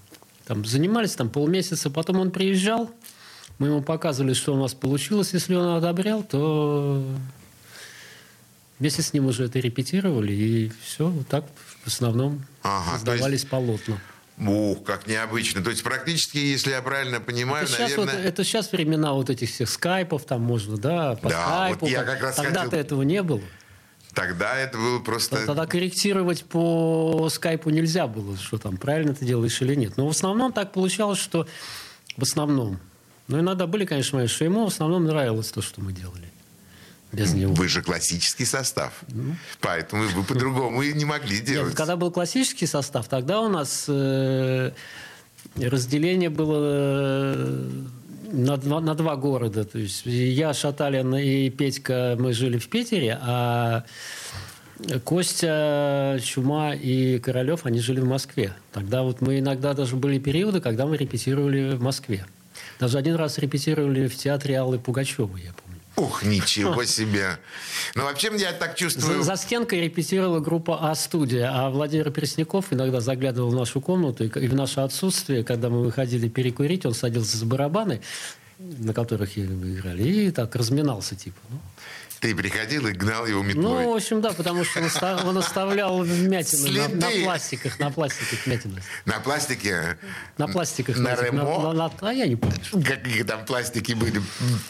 Там, 0.47 0.65
занимались 0.65 1.13
там 1.15 1.29
полмесяца, 1.31 1.91
потом 1.91 2.21
он 2.21 2.31
приезжал, 2.31 2.91
мы 3.59 3.69
ему 3.69 3.83
показывали, 3.83 4.33
что 4.35 4.55
у 4.55 4.59
нас 4.59 4.73
получилось. 4.75 5.33
Если 5.35 5.55
он 5.55 5.77
одобрял, 5.77 6.23
то 6.23 7.03
вместе 8.79 9.03
с 9.03 9.13
ним 9.13 9.27
уже 9.27 9.45
это 9.45 9.59
репетировали, 9.59 10.33
и 10.33 10.73
все, 10.83 11.09
вот 11.09 11.27
так 11.29 11.45
в 11.83 11.87
основном 11.87 12.45
Ага, 12.63 12.85
то 12.85 12.91
есть- 12.91 13.05
создавались 13.07 13.45
полотна. 13.45 13.99
Ух, 14.41 14.85
как 14.85 15.07
необычно. 15.09 15.63
То 15.65 15.71
есть 15.71 15.83
практически, 15.83 16.39
если 16.39 16.71
я 16.71 16.81
правильно 16.83 17.21
понимаю, 17.21 17.65
Это 17.65 17.73
сейчас, 17.73 17.91
наверное... 17.91 18.15
вот, 18.17 18.25
это 18.25 18.45
сейчас 18.45 18.71
времена 18.71 19.13
вот 19.13 19.31
этих 19.31 19.51
всех 19.51 19.69
скайпов, 19.69 20.25
там 20.25 20.43
можно, 20.43 20.77
да, 20.77 21.17
по 21.17 21.29
Да, 21.29 21.43
скайпу. 21.45 21.79
вот 21.87 21.91
я 21.91 22.05
как 22.05 22.23
раз 22.23 22.37
Тогда-то 22.37 22.65
хотел- 22.71 22.79
этого 22.81 23.03
не 23.03 23.23
было. 23.23 23.41
Тогда 24.15 24.57
это 24.57 24.79
было 24.79 25.01
просто... 25.01 25.45
Тогда 25.45 25.67
корректировать 25.67 26.45
по 26.45 27.29
скайпу 27.31 27.71
нельзя 27.71 28.07
было, 28.07 28.37
что 28.37 28.59
там, 28.59 28.77
правильно 28.77 29.15
ты 29.15 29.25
делаешь 29.25 29.61
или 29.61 29.75
нет. 29.75 29.97
Но 29.97 30.07
в 30.07 30.11
основном 30.11 30.53
так 30.53 30.73
получалось, 30.73 31.19
что 31.19 31.47
в 32.17 32.23
основном. 32.23 32.79
Но 33.29 33.41
иногда 33.41 33.67
были, 33.67 33.85
конечно, 33.85 34.27
что 34.29 34.45
ему 34.45 34.65
в 34.65 34.69
основном 34.69 35.05
нравилось 35.05 35.51
то, 35.51 35.63
что 35.63 35.81
мы 35.81 35.93
делали. 35.93 36.33
Без 37.13 37.33
него. 37.33 37.55
Вы 37.55 37.69
же 37.69 37.83
классический 37.83 38.45
состав. 38.45 38.93
Поэтому 39.61 40.09
вы 40.09 40.23
по-другому 40.25 40.83
и 40.83 40.93
не 40.93 41.05
могли 41.05 41.37
Нет, 41.37 41.45
делать. 41.45 41.75
когда 41.75 41.97
был 41.97 42.11
классический 42.11 42.67
состав, 42.67 43.09
тогда 43.09 43.41
у 43.41 43.49
нас 43.49 43.87
э, 43.89 44.73
разделение 45.57 46.29
было 46.29 46.61
э, 46.61 47.71
на 48.33 48.57
два, 48.59 48.81
на 48.81 48.95
два 48.95 49.17
города. 49.17 49.65
То 49.65 49.79
есть 49.79 50.03
я, 50.05 50.53
Шаталин 50.53 51.15
и 51.17 51.49
Петька, 51.51 52.17
мы 52.19 52.33
жили 52.33 52.59
в 52.59 52.69
Питере, 52.69 53.19
а 53.23 53.85
Костя, 55.05 56.21
Чума 56.23 56.75
и 56.75 57.19
Королев, 57.19 57.67
они 57.67 57.81
жили 57.81 58.01
в 58.01 58.07
Москве. 58.07 58.53
Тогда 58.73 59.03
вот 59.03 59.21
мы 59.21 59.41
иногда 59.41 59.75
даже 59.75 59.97
были 59.97 60.19
периоды, 60.19 60.61
когда 60.61 60.87
мы 60.87 60.97
репетировали 60.97 61.75
в 61.75 61.83
Москве. 61.83 62.27
Даже 62.79 62.99
один 62.99 63.17
раз 63.17 63.39
репетировали 63.39 64.07
в 64.07 64.17
театре 64.17 64.59
Аллы 64.59 64.79
Пугачевой, 64.79 65.43
я 65.43 65.53
помню. 65.53 65.68
Ух, 65.99 66.23
ничего 66.23 66.85
себе. 66.85 67.39
Ну, 67.95 68.05
вообще, 68.05 68.31
я 68.37 68.53
так 68.53 68.77
чувствую... 68.77 69.19
За, 69.19 69.23
за 69.25 69.37
стенкой 69.37 69.81
репетировала 69.81 70.39
группа 70.39 70.91
А-студия, 70.91 71.51
а 71.53 71.71
Владимир 71.71 72.13
Пресняков 72.13 72.73
иногда 72.73 73.01
заглядывал 73.01 73.51
в 73.51 73.55
нашу 73.55 73.81
комнату, 73.81 74.25
и, 74.25 74.29
и 74.29 74.49
в 74.49 74.55
наше 74.55 74.81
отсутствие, 74.81 75.43
когда 75.43 75.71
мы 75.71 75.83
выходили 75.83 76.29
перекурить, 76.29 76.87
он 76.87 76.95
садился 76.95 77.37
за 77.37 77.47
барабаны, 77.47 78.01
на 78.59 78.95
которых 78.95 79.37
играли, 79.37 80.03
и 80.03 80.31
так 80.31 80.55
разминался, 80.55 81.17
типа. 81.17 81.39
Ну, 81.51 81.59
Ты 82.21 82.35
приходил 82.35 82.87
и 82.89 82.93
гнал 82.93 83.27
его 83.27 83.43
метлой. 83.43 83.63
Ну, 83.63 83.93
в 83.93 83.97
общем, 83.97 84.21
да, 84.21 84.33
потому 84.33 84.65
что 84.65 84.81
он, 84.81 84.87
оста- 84.87 85.23
он 85.25 85.39
оставлял 85.39 85.99
вмятины 86.03 86.71
на, 86.71 86.89
на 86.89 87.11
пластиках, 87.25 87.79
на 87.79 87.91
пластиках 87.91 88.45
вмятины. 88.45 88.83
На 89.05 89.21
пластике... 89.21 89.97
На 90.37 90.49
пластиках. 90.49 90.97
На 90.97 91.15
Ремо? 91.15 91.63
на- 91.63 91.73
на- 91.73 91.93
а 92.01 92.13
я 92.13 92.27
не 92.27 92.35
помню. 92.37 92.57
Какие 92.85 93.23
там 93.23 93.45
пластики 93.45 93.93
были. 93.93 94.21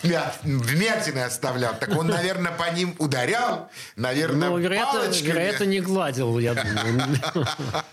Вмя- 0.02 0.34
Вмятины 0.42 1.20
оставлял. 1.20 1.74
Так 1.78 1.96
он, 1.96 2.08
наверное, 2.08 2.52
по 2.52 2.70
ним 2.70 2.94
ударял. 2.98 3.70
Наверное, 3.96 4.50
Ну, 4.50 4.58
вероятно, 4.58 5.00
палочками. 5.00 5.28
вероятно, 5.28 5.64
не 5.64 5.80
гладил, 5.80 6.38
я 6.38 6.54
думаю. 6.54 7.18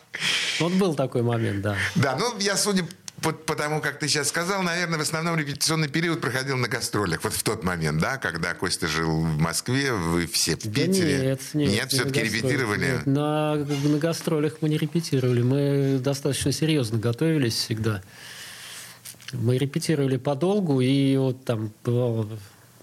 Вот 0.59 0.71
был 0.73 0.95
такой 0.95 1.21
момент, 1.23 1.61
да. 1.61 1.75
Да, 1.95 2.15
ну, 2.17 2.37
я 2.39 2.55
судя 2.55 2.85
по, 3.21 3.31
по 3.31 3.55
тому, 3.55 3.81
как 3.81 3.99
ты 3.99 4.07
сейчас 4.07 4.29
сказал, 4.29 4.61
наверное, 4.61 4.99
в 4.99 5.01
основном 5.01 5.37
репетиционный 5.37 5.87
период 5.87 6.21
проходил 6.21 6.57
на 6.57 6.67
гастролях. 6.67 7.23
Вот 7.23 7.33
в 7.33 7.43
тот 7.43 7.63
момент, 7.63 7.99
да, 7.99 8.17
когда 8.17 8.53
Костя 8.53 8.87
жил 8.87 9.21
в 9.21 9.37
Москве, 9.39 9.93
вы 9.93 10.27
все 10.27 10.55
в 10.55 10.63
Да 10.63 10.69
Питере. 10.69 11.19
Нет, 11.19 11.41
нет. 11.53 11.69
не 11.71 11.87
все-таки 11.87 12.21
репетировали. 12.21 12.85
Нет, 12.85 13.05
на, 13.05 13.55
на 13.55 13.97
гастролях 13.97 14.57
мы 14.61 14.69
не 14.69 14.77
репетировали. 14.77 15.41
Мы 15.41 15.99
достаточно 15.99 16.51
серьезно 16.51 16.99
готовились 16.99 17.53
всегда. 17.53 18.01
Мы 19.33 19.57
репетировали 19.57 20.17
подолгу, 20.17 20.81
и 20.81 21.17
вот 21.17 21.43
там 21.45 21.71
бывало, 21.83 22.27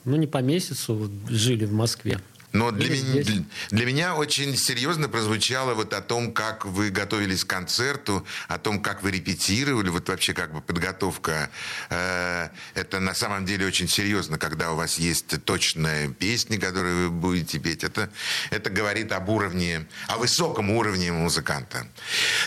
ну, 0.04 0.16
не 0.16 0.26
по 0.26 0.38
месяцу 0.38 0.94
вот 0.94 1.10
жили 1.28 1.66
в 1.66 1.72
Москве. 1.72 2.18
Но 2.52 2.70
для, 2.70 2.90
меня, 2.90 3.22
для, 3.22 3.44
для 3.70 3.86
меня 3.86 4.14
очень 4.14 4.56
серьезно 4.56 5.08
прозвучало 5.08 5.74
вот 5.74 5.94
о 5.94 6.00
том, 6.00 6.32
как 6.32 6.64
вы 6.64 6.90
готовились 6.90 7.44
к 7.44 7.48
концерту, 7.48 8.26
о 8.48 8.58
том, 8.58 8.80
как 8.80 9.02
вы 9.02 9.10
репетировали, 9.10 9.88
вот 9.88 10.08
вообще 10.08 10.34
как 10.34 10.52
бы 10.52 10.60
подготовка. 10.60 11.50
Э, 11.88 12.48
это 12.74 13.00
на 13.00 13.14
самом 13.14 13.46
деле 13.46 13.66
очень 13.66 13.88
серьезно, 13.88 14.38
когда 14.38 14.72
у 14.72 14.76
вас 14.76 14.98
есть 14.98 15.42
точная 15.44 16.08
песня, 16.08 16.58
которую 16.58 17.04
вы 17.04 17.10
будете 17.10 17.58
петь. 17.58 17.84
Это, 17.84 18.10
это 18.50 18.70
говорит 18.70 19.12
об 19.12 19.28
уровне, 19.28 19.86
о 20.08 20.18
высоком 20.18 20.70
уровне 20.70 21.10
музыканта. 21.12 21.86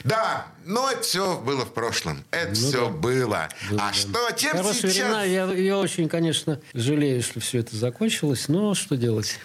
Да, 0.03 0.47
но 0.65 0.89
это 0.91 1.01
все 1.01 1.39
было 1.39 1.65
в 1.65 1.73
прошлом. 1.73 2.23
Это 2.31 2.53
все 2.53 2.89
было. 2.89 3.49
А 3.77 3.93
что, 3.93 4.31
чем 4.35 4.51
Хорошие 4.57 4.91
сейчас... 4.91 4.95
времена. 4.95 5.23
Я, 5.23 5.45
я 5.51 5.77
очень, 5.77 6.09
конечно, 6.09 6.59
жалею, 6.73 7.21
что 7.21 7.39
все 7.39 7.59
это 7.59 7.75
закончилось, 7.75 8.47
но 8.47 8.73
что 8.73 8.97
делать? 8.97 9.39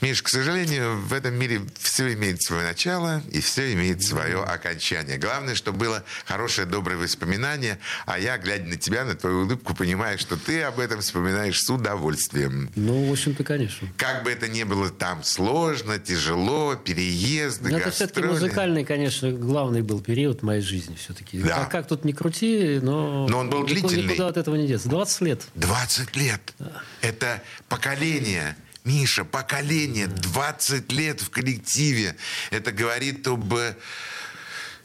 Миш, 0.00 0.22
к 0.22 0.28
сожалению, 0.28 0.98
в 1.00 1.12
этом 1.12 1.34
мире 1.34 1.62
все 1.78 2.12
имеет 2.12 2.42
свое 2.42 2.64
начало 2.64 3.22
и 3.30 3.40
все 3.40 3.72
имеет 3.72 4.02
свое 4.02 4.42
окончание. 4.42 5.18
Главное, 5.18 5.54
чтобы 5.54 5.78
было 5.78 6.04
хорошее, 6.26 6.66
доброе 6.66 6.96
воспоминание, 6.96 7.78
а 8.06 8.18
я, 8.18 8.36
глядя 8.38 8.64
на 8.64 8.76
тебя, 8.76 9.04
на 9.04 9.14
твою 9.14 9.42
улыбку, 9.42 9.74
понимаю, 9.74 10.18
что 10.18 10.36
ты 10.36 10.62
об 10.62 10.78
этом 10.78 11.00
вспоминаешь 11.00 11.60
с 11.60 11.70
удовольствием. 11.70 12.70
Ну, 12.76 13.08
в 13.08 13.12
общем-то, 13.12 13.44
конечно. 13.44 13.88
Как 13.96 14.24
бы 14.24 14.30
это 14.30 14.48
ни 14.48 14.64
было 14.64 14.90
там 14.90 15.22
сложно, 15.24 15.98
тяжело, 15.98 16.74
переезды, 16.74 17.70
Но 17.70 17.78
это 17.78 17.90
все-таки 17.90 18.20
гастроли. 18.20 18.42
музыкальный, 18.42 18.84
конечно, 18.84 19.30
главный 19.30 19.82
был 19.82 20.00
период 20.00 20.42
моей 20.42 20.57
жизни 20.60 20.94
все-таки. 20.96 21.38
Да. 21.40 21.60
Как, 21.60 21.70
как 21.70 21.88
тут 21.88 22.04
ни 22.04 22.12
крути, 22.12 22.80
но... 22.82 23.26
Но 23.28 23.38
он 23.38 23.50
был 23.50 23.60
никуда- 23.66 23.88
длительный. 23.88 24.12
Никуда 24.14 24.28
от 24.28 24.36
этого 24.36 24.56
не 24.56 24.66
деться. 24.66 24.88
20 24.88 25.20
лет. 25.22 25.42
20 25.54 26.16
лет. 26.16 26.54
Это 27.00 27.42
поколение. 27.68 28.56
Миша, 28.84 29.24
поколение. 29.24 30.06
20 30.06 30.92
лет 30.92 31.20
в 31.20 31.30
коллективе. 31.30 32.16
Это 32.50 32.72
говорит 32.72 33.26
об... 33.26 33.52
э, 33.54 33.74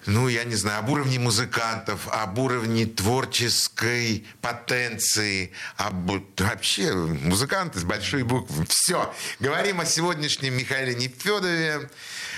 ну, 0.05 0.27
я 0.27 0.43
не 0.43 0.55
знаю, 0.55 0.79
об 0.79 0.89
уровне 0.89 1.17
музыкантов, 1.19 2.07
об 2.09 2.37
уровне 2.37 2.85
творческой 2.85 4.25
потенции, 4.41 5.51
об 5.77 6.11
вообще 6.37 6.93
музыканты 6.93 7.79
с 7.79 7.83
большой 7.83 8.23
буквы. 8.23 8.65
Все. 8.67 9.13
Говорим 9.39 9.79
о 9.79 9.85
сегодняшнем 9.85 10.57
Михаиле 10.57 10.93
Нефедове. 10.95 11.89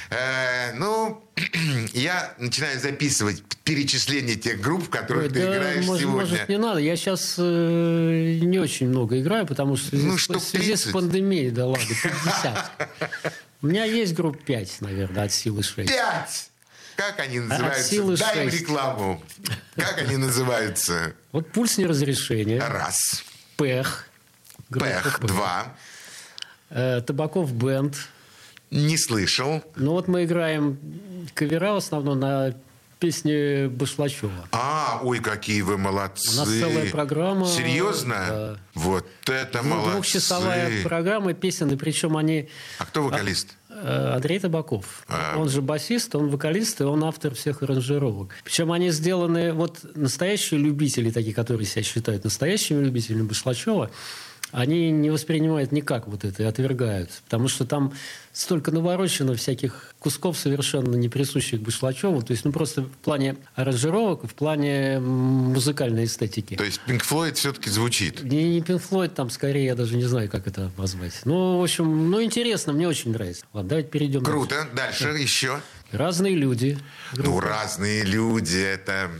Э, 0.09 0.73
ну, 0.73 1.23
я 1.93 2.33
начинаю 2.37 2.79
записывать 2.79 3.43
перечисление 3.63 4.35
тех 4.35 4.61
групп, 4.61 4.85
в 4.85 4.89
которых 4.89 5.23
Ой, 5.23 5.29
ты 5.29 5.41
да, 5.41 5.57
играешь 5.57 5.85
может, 5.85 6.01
сегодня. 6.03 6.21
может, 6.29 6.49
не 6.49 6.57
надо. 6.57 6.79
Я 6.79 6.95
сейчас 6.95 7.35
э, 7.37 8.39
не 8.41 8.59
очень 8.59 8.87
много 8.89 9.19
играю, 9.19 9.45
потому 9.47 9.75
что 9.77 9.95
Ну, 9.95 10.15
в 10.17 10.21
связи 10.21 10.75
с 10.75 10.81
30. 10.83 10.93
пандемией, 10.93 11.49
да 11.49 11.65
ладно, 11.67 11.85
50. 11.87 12.71
У 13.61 13.67
меня 13.67 13.85
есть 13.85 14.13
групп 14.13 14.43
5, 14.43 14.81
наверное, 14.81 15.23
от 15.25 15.31
силы 15.33 15.63
6. 15.63 15.89
Пять! 15.89 16.49
Как 16.95 17.19
они 17.19 17.39
называются? 17.39 17.83
силы 17.89 18.15
Дай 18.17 18.43
им 18.45 18.49
шесть. 18.51 18.61
рекламу. 18.61 19.21
Как 19.75 19.97
они 19.97 20.15
называются? 20.17 21.13
Вот 21.33 21.51
пульс 21.51 21.77
неразрешения, 21.77 22.65
Раз. 22.65 23.23
пэх, 23.57 24.07
Пэх. 24.69 25.03
«Пэх», 25.03 25.19
Два. 25.21 25.75
э, 26.69 27.01
Табаков 27.05 27.51
бенд. 27.53 27.95
Не 28.71 28.97
слышал. 28.97 29.63
Ну 29.75 29.91
вот 29.91 30.07
мы 30.07 30.25
играем 30.25 30.77
кавера 31.33 31.73
в 31.73 31.77
основном 31.77 32.19
на 32.19 32.53
песни 32.99 33.67
Башлачева. 33.67 34.47
А, 34.51 34.99
ой, 35.03 35.19
какие 35.19 35.61
вы 35.61 35.77
молодцы. 35.77 36.33
У 36.33 36.37
нас 36.37 36.49
целая 36.49 36.89
программа. 36.89 37.45
Серьезно? 37.47 38.15
Да. 38.15 38.57
Вот 38.73 39.05
это 39.27 39.61
Ну, 39.61 39.69
молодцы. 39.69 39.91
Двухчасовая 39.91 40.83
программа 40.83 41.33
песен, 41.33 41.69
и 41.71 41.75
причем 41.75 42.17
они... 42.17 42.49
А 42.79 42.85
кто 42.85 43.03
вокалист? 43.03 43.57
Э, 43.69 44.13
Андрей 44.15 44.39
Табаков. 44.39 45.03
А. 45.07 45.35
Он 45.37 45.49
же 45.49 45.61
басист, 45.61 46.15
он 46.15 46.29
вокалист, 46.29 46.81
и 46.81 46.83
он 46.83 47.03
автор 47.03 47.35
всех 47.35 47.61
аранжировок. 47.61 48.33
Причем 48.43 48.71
они 48.71 48.89
сделаны... 48.91 49.53
Вот 49.53 49.79
настоящие 49.95 50.59
любители, 50.59 51.11
такие, 51.11 51.35
которые 51.35 51.67
себя 51.67 51.83
считают 51.83 52.23
настоящими 52.23 52.83
любителями 52.83 53.23
Башлачева, 53.23 53.91
они 54.55 54.89
не 54.89 55.09
воспринимают 55.09 55.73
никак 55.73 56.07
вот 56.07 56.23
это 56.23 56.43
и 56.43 56.45
отвергают. 56.45 57.09
Потому 57.25 57.49
что 57.49 57.65
там 57.65 57.91
столько 58.31 58.71
наворочено 58.71 59.35
всяких 59.35 59.93
кусков, 59.99 60.37
совершенно 60.37 60.95
не 60.95 61.09
присущих 61.09 61.59
Башлачеву. 61.59 62.21
То 62.21 62.31
есть, 62.31 62.45
ну, 62.45 62.53
просто 62.53 62.83
в 62.83 62.97
плане 63.03 63.35
аранжировок, 63.55 64.23
в 64.23 64.33
плане 64.33 64.99
музыкальной 64.99 66.05
эстетики. 66.05 66.55
То 66.55 66.63
есть 66.63 66.79
Пинк 66.87 67.03
Флойд 67.03 67.37
все-таки 67.37 67.69
звучит. 67.69 68.23
Не, 68.23 68.49
не 68.49 68.61
Pink 68.61 68.81
Floyd, 68.89 69.09
там 69.09 69.29
скорее, 69.29 69.65
я 69.65 69.75
даже 69.75 69.97
не 69.97 70.05
знаю, 70.05 70.29
как 70.29 70.47
это 70.47 70.71
назвать. 70.77 71.19
Ну, 71.25 71.59
в 71.59 71.63
общем, 71.63 72.09
ну, 72.09 72.23
интересно, 72.23 72.71
мне 72.71 72.87
очень 72.87 73.11
нравится. 73.11 73.43
Ладно, 73.51 73.69
давайте 73.69 73.89
перейдем. 73.89 74.23
Круто. 74.23 74.69
Дальше 74.73 75.09
еще. 75.09 75.59
Разные 75.91 76.35
люди. 76.35 76.77
Ну, 77.17 77.41
разные 77.41 78.03
люди. 78.03 78.57
Это 78.57 79.11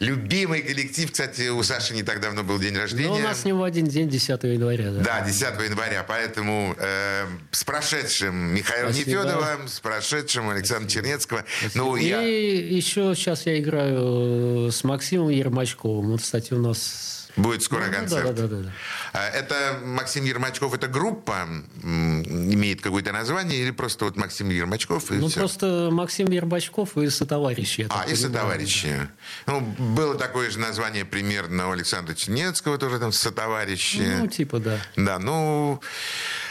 любимый 0.00 0.62
коллектив. 0.62 1.10
Кстати, 1.10 1.48
у 1.48 1.62
Саши 1.62 1.94
не 1.94 2.02
так 2.02 2.20
давно 2.20 2.44
был 2.44 2.58
день 2.58 2.76
рождения. 2.76 3.08
Но 3.08 3.14
Ну, 3.14 3.20
у 3.20 3.22
нас 3.22 3.42
с 3.42 3.44
него 3.44 3.64
один 3.64 3.86
день, 3.86 4.08
10 4.08 4.42
января. 4.44 4.92
Да. 4.92 5.00
Да, 5.02 5.20
10 5.26 5.42
января. 5.68 6.04
Поэтому 6.06 6.74
э, 6.78 7.26
с 7.50 7.64
прошедшим 7.64 8.54
Михаила 8.54 8.92
Спасибо. 8.92 9.10
Нефедова, 9.10 9.58
с 9.66 9.80
прошедшим 9.80 10.48
Александра 10.50 10.88
Чернецкого. 10.88 11.44
Ну, 11.74 11.96
И 11.96 12.06
я... 12.06 12.20
еще 12.20 13.12
сейчас 13.14 13.46
я 13.46 13.58
играю 13.58 14.70
с 14.70 14.84
Максимом 14.84 15.30
Ермачковым. 15.30 16.12
Вот, 16.12 16.22
кстати, 16.22 16.52
у 16.54 16.58
нас... 16.60 17.17
Будет 17.38 17.62
скоро 17.62 17.84
Ну, 17.86 17.90
да, 17.92 17.96
концерт. 17.98 18.34
да, 18.34 18.46
да, 18.46 18.46
да, 18.48 18.72
да. 19.12 19.28
Это 19.30 19.80
Максим 19.84 20.24
Ермачков, 20.24 20.74
это 20.74 20.88
группа, 20.88 21.46
имеет 21.82 22.80
какое-то 22.80 23.12
название, 23.12 23.60
или 23.60 23.70
просто 23.70 24.04
вот 24.04 24.16
Максим 24.16 24.50
Ермачков 24.50 25.10
и 25.12 25.14
Ну, 25.14 25.28
всё? 25.28 25.40
просто 25.40 25.88
Максим 25.92 26.30
Ербачков 26.30 26.96
и 26.98 27.08
сотоварищи. 27.10 27.86
А, 27.90 28.02
и 28.02 28.10
понимаю. 28.10 28.16
сотоварищи. 28.16 29.08
Ну, 29.46 29.60
было 29.60 30.14
такое 30.16 30.50
же 30.50 30.58
название 30.58 31.04
примерно 31.04 31.68
у 31.68 31.72
Александра 31.72 32.14
Чернецкого, 32.14 32.76
тоже 32.78 32.98
там 32.98 33.12
сотоварищи. 33.12 34.16
Ну, 34.18 34.26
типа, 34.26 34.58
да. 34.58 34.78
Да, 34.96 35.18
ну, 35.18 35.80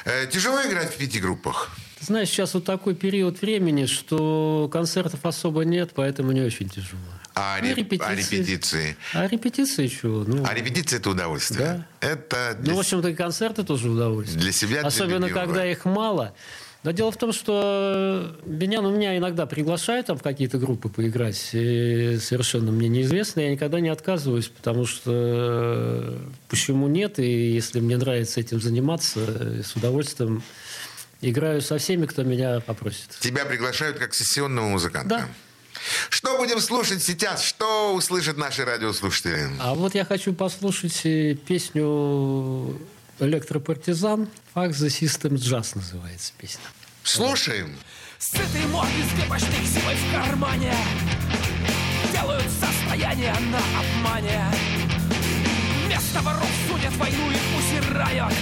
э, 0.06 0.28
тяжело 0.32 0.62
играть 0.66 0.94
в 0.94 0.98
пяти 0.98 1.20
группах. 1.20 1.70
Ты 2.00 2.06
знаешь, 2.06 2.30
сейчас 2.30 2.54
вот 2.54 2.64
такой 2.64 2.94
период 2.96 3.42
времени, 3.42 3.88
что 3.88 4.70
концертов 4.72 5.20
особо 5.26 5.66
нет, 5.66 5.92
поэтому 5.96 6.32
не 6.32 6.42
очень 6.42 6.70
тяжело. 6.70 7.02
А, 7.40 7.60
Ну, 7.62 7.68
реп- 7.68 8.02
а 8.04 8.16
репетиции? 8.16 8.98
А 9.14 9.28
репетиции 9.28 9.88
чего? 9.88 10.24
Ну, 10.26 10.44
А 10.48 10.54
репетиции 10.54 10.98
это 10.98 11.10
удовольствие. 11.12 11.86
Это 12.00 12.58
для, 12.60 12.72
ну, 12.72 12.78
в 12.78 12.80
общем-то, 12.80 13.10
и 13.10 13.14
концерты 13.16 13.64
тоже 13.64 13.90
удовольствие. 13.90 14.42
для 14.42 14.52
себя, 14.52 14.80
для 14.80 14.88
Особенно, 14.88 15.26
любимого. 15.26 15.46
когда 15.46 15.66
их 15.66 15.86
мало. 15.86 16.34
Но 16.84 16.92
дело 16.92 17.12
в 17.12 17.18
том, 17.18 17.34
что 17.34 18.38
меня, 18.46 18.82
ну, 18.82 18.96
меня 18.96 19.18
иногда 19.18 19.46
приглашают 19.46 20.08
там 20.08 20.18
в 20.18 20.24
какие-то 20.24 20.58
группы 20.58 20.90
поиграть, 20.90 21.50
и 21.54 22.18
совершенно 22.22 22.72
мне 22.72 22.88
неизвестно, 22.88 23.42
я 23.42 23.52
никогда 23.52 23.80
не 23.80 23.90
отказываюсь, 23.90 24.48
потому 24.48 24.86
что 24.86 25.12
э, 25.14 26.18
почему 26.48 26.88
нет, 26.88 27.20
и 27.20 27.52
если 27.54 27.80
мне 27.82 27.98
нравится 27.98 28.40
этим 28.40 28.62
заниматься, 28.62 29.20
э, 29.28 29.62
с 29.66 29.76
удовольствием 29.76 30.44
играю 31.22 31.62
со 31.62 31.78
всеми, 31.78 32.06
кто 32.06 32.24
меня 32.24 32.60
попросит. 32.62 33.10
Тебя 33.20 33.44
приглашают 33.46 33.98
как 33.98 34.14
сессионного 34.14 34.70
музыканта. 34.70 35.10
Да. 35.10 35.28
Что 36.10 36.38
будем 36.38 36.60
слушать 36.60 37.04
сейчас? 37.04 37.44
Что 37.44 37.94
услышат 37.94 38.38
наши 38.38 38.66
радиослушатели? 38.66 39.50
А 39.60 39.74
вот 39.74 39.96
я 39.96 40.06
хочу 40.06 40.34
послушать 40.34 41.02
э, 41.06 41.36
песню 41.36 42.80
«Электропартизан». 43.20 44.28
«Fuck 44.56 44.70
the 44.70 44.88
System 44.88 45.36
Jazz» 45.36 45.72
называется 45.76 46.34
песня. 46.38 46.62
Слушаем. 47.04 47.78
Сытые 48.20 48.66
морды 48.68 48.92
с 49.04 49.22
гепошник 49.22 49.66
силой 49.68 49.96
в 49.96 50.12
кармане 50.12 50.74
Делают 52.12 52.50
состояние 52.60 53.34
на 53.52 53.60
обмане 53.80 54.44
Вместо 55.86 56.22
воров 56.22 56.50
судят 56.68 56.96
войну 56.98 57.32
и 57.32 57.58
усирают 57.58 58.34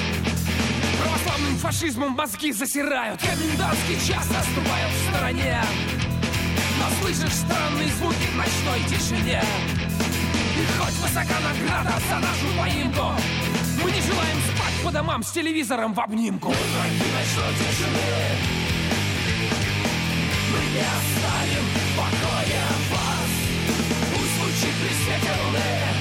Православным 1.02 1.58
фашизмом 1.58 2.12
мозги 2.14 2.54
засирают 2.54 3.20
Комендантский 3.20 3.96
час 4.08 4.30
наступает 4.30 4.92
в 4.92 5.10
стороне 5.10 5.62
Но 6.80 6.90
слышишь 7.02 7.34
странные 7.34 7.88
звуки 7.88 8.28
в 8.32 8.36
ночной 8.36 8.84
тишине? 8.90 9.42
И 10.58 10.66
хоть 10.80 10.94
высока 10.96 11.36
награда 11.40 12.00
за 12.10 12.20
нашу 12.20 12.48
поимку 12.58 13.14
Мы 13.84 13.92
не 13.92 14.02
желаем 14.02 14.38
спать 14.54 14.84
по 14.84 14.92
домам 14.92 15.24
с 15.24 15.32
телевизором 15.32 15.94
в 15.94 16.00
обнимку. 16.00 16.50
Враги 16.50 17.12
ночной 17.14 17.54
тишины. 17.56 18.56
Мы 20.52 20.60
не 20.74 20.82
оставим 20.82 21.66
в 21.74 21.98
покое 21.98 22.64
вас. 22.92 23.32
Пусть 24.14 24.36
звучит 24.38 24.76
при 24.82 24.94
свете 24.94 25.32
луны 25.44 25.95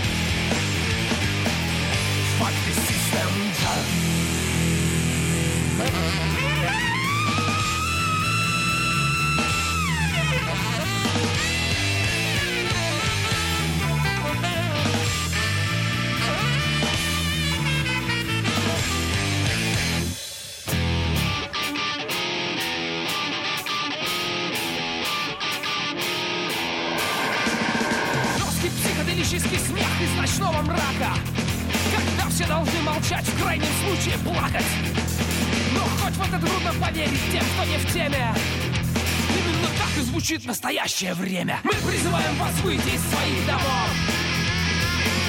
настоящее 41.05 41.14
время. 41.14 41.61
Мы 41.64 41.73
призываем 41.73 42.35
вас 42.37 42.61
выйти 42.62 42.88
из 42.88 43.01
своих 43.01 43.47
домов. 43.47 43.90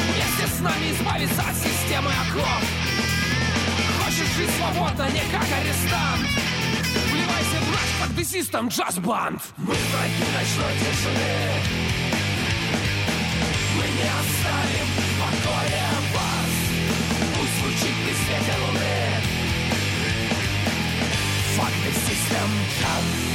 Вместе 0.08 0.56
с 0.56 0.60
нами 0.62 0.92
избавиться 0.92 1.42
от 1.42 1.56
системы 1.56 2.12
оков. 2.12 2.64
Хочешь 4.00 4.36
жить 4.38 4.50
свободно, 4.58 5.10
не 5.12 5.22
как 5.32 5.44
арестант? 5.44 6.28
Вливайся 7.12 7.60
в 7.60 7.72
наш 7.72 8.08
фактесистом 8.08 8.68
джаз-банд. 8.70 9.42
Мы 9.58 9.74
враги 9.74 10.26
ночной 10.34 10.74
тишины. 10.80 11.36
Мы 13.76 13.84
не 13.84 14.10
оставим 14.22 14.88
в 14.88 15.20
покое 15.20 15.88
вас. 16.14 16.52
Пусть 17.36 17.60
звучит 17.60 17.96
при 18.06 18.14
свете 18.14 18.56
луны. 18.62 18.96
Факты 21.58 21.92
систем 21.94 22.50
джаз 22.80 23.35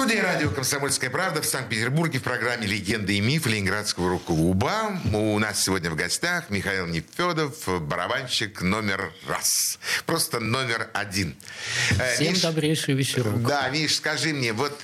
В 0.00 0.02
студии 0.02 0.18
радио 0.18 0.48
«Комсомольская 0.48 1.10
правда» 1.10 1.42
в 1.42 1.44
Санкт-Петербурге 1.44 2.20
в 2.20 2.22
программе 2.22 2.66
«Легенды 2.66 3.18
и 3.18 3.20
мифы» 3.20 3.50
Ленинградского 3.50 4.08
рок-клуба. 4.08 4.98
У 5.12 5.38
нас 5.38 5.62
сегодня 5.62 5.90
в 5.90 5.94
гостях 5.94 6.48
Михаил 6.48 6.86
Нефедов, 6.86 7.68
барабанщик 7.82 8.62
номер 8.62 9.12
раз. 9.28 9.78
Просто 10.06 10.40
номер 10.40 10.88
один. 10.94 11.36
Э, 11.98 12.14
Всем 12.14 12.32
Миш, 12.32 12.40
добрейший 12.40 12.94
вечерок. 12.94 13.42
Да, 13.42 13.68
Миш, 13.68 13.96
скажи 13.96 14.32
мне, 14.32 14.54
вот 14.54 14.80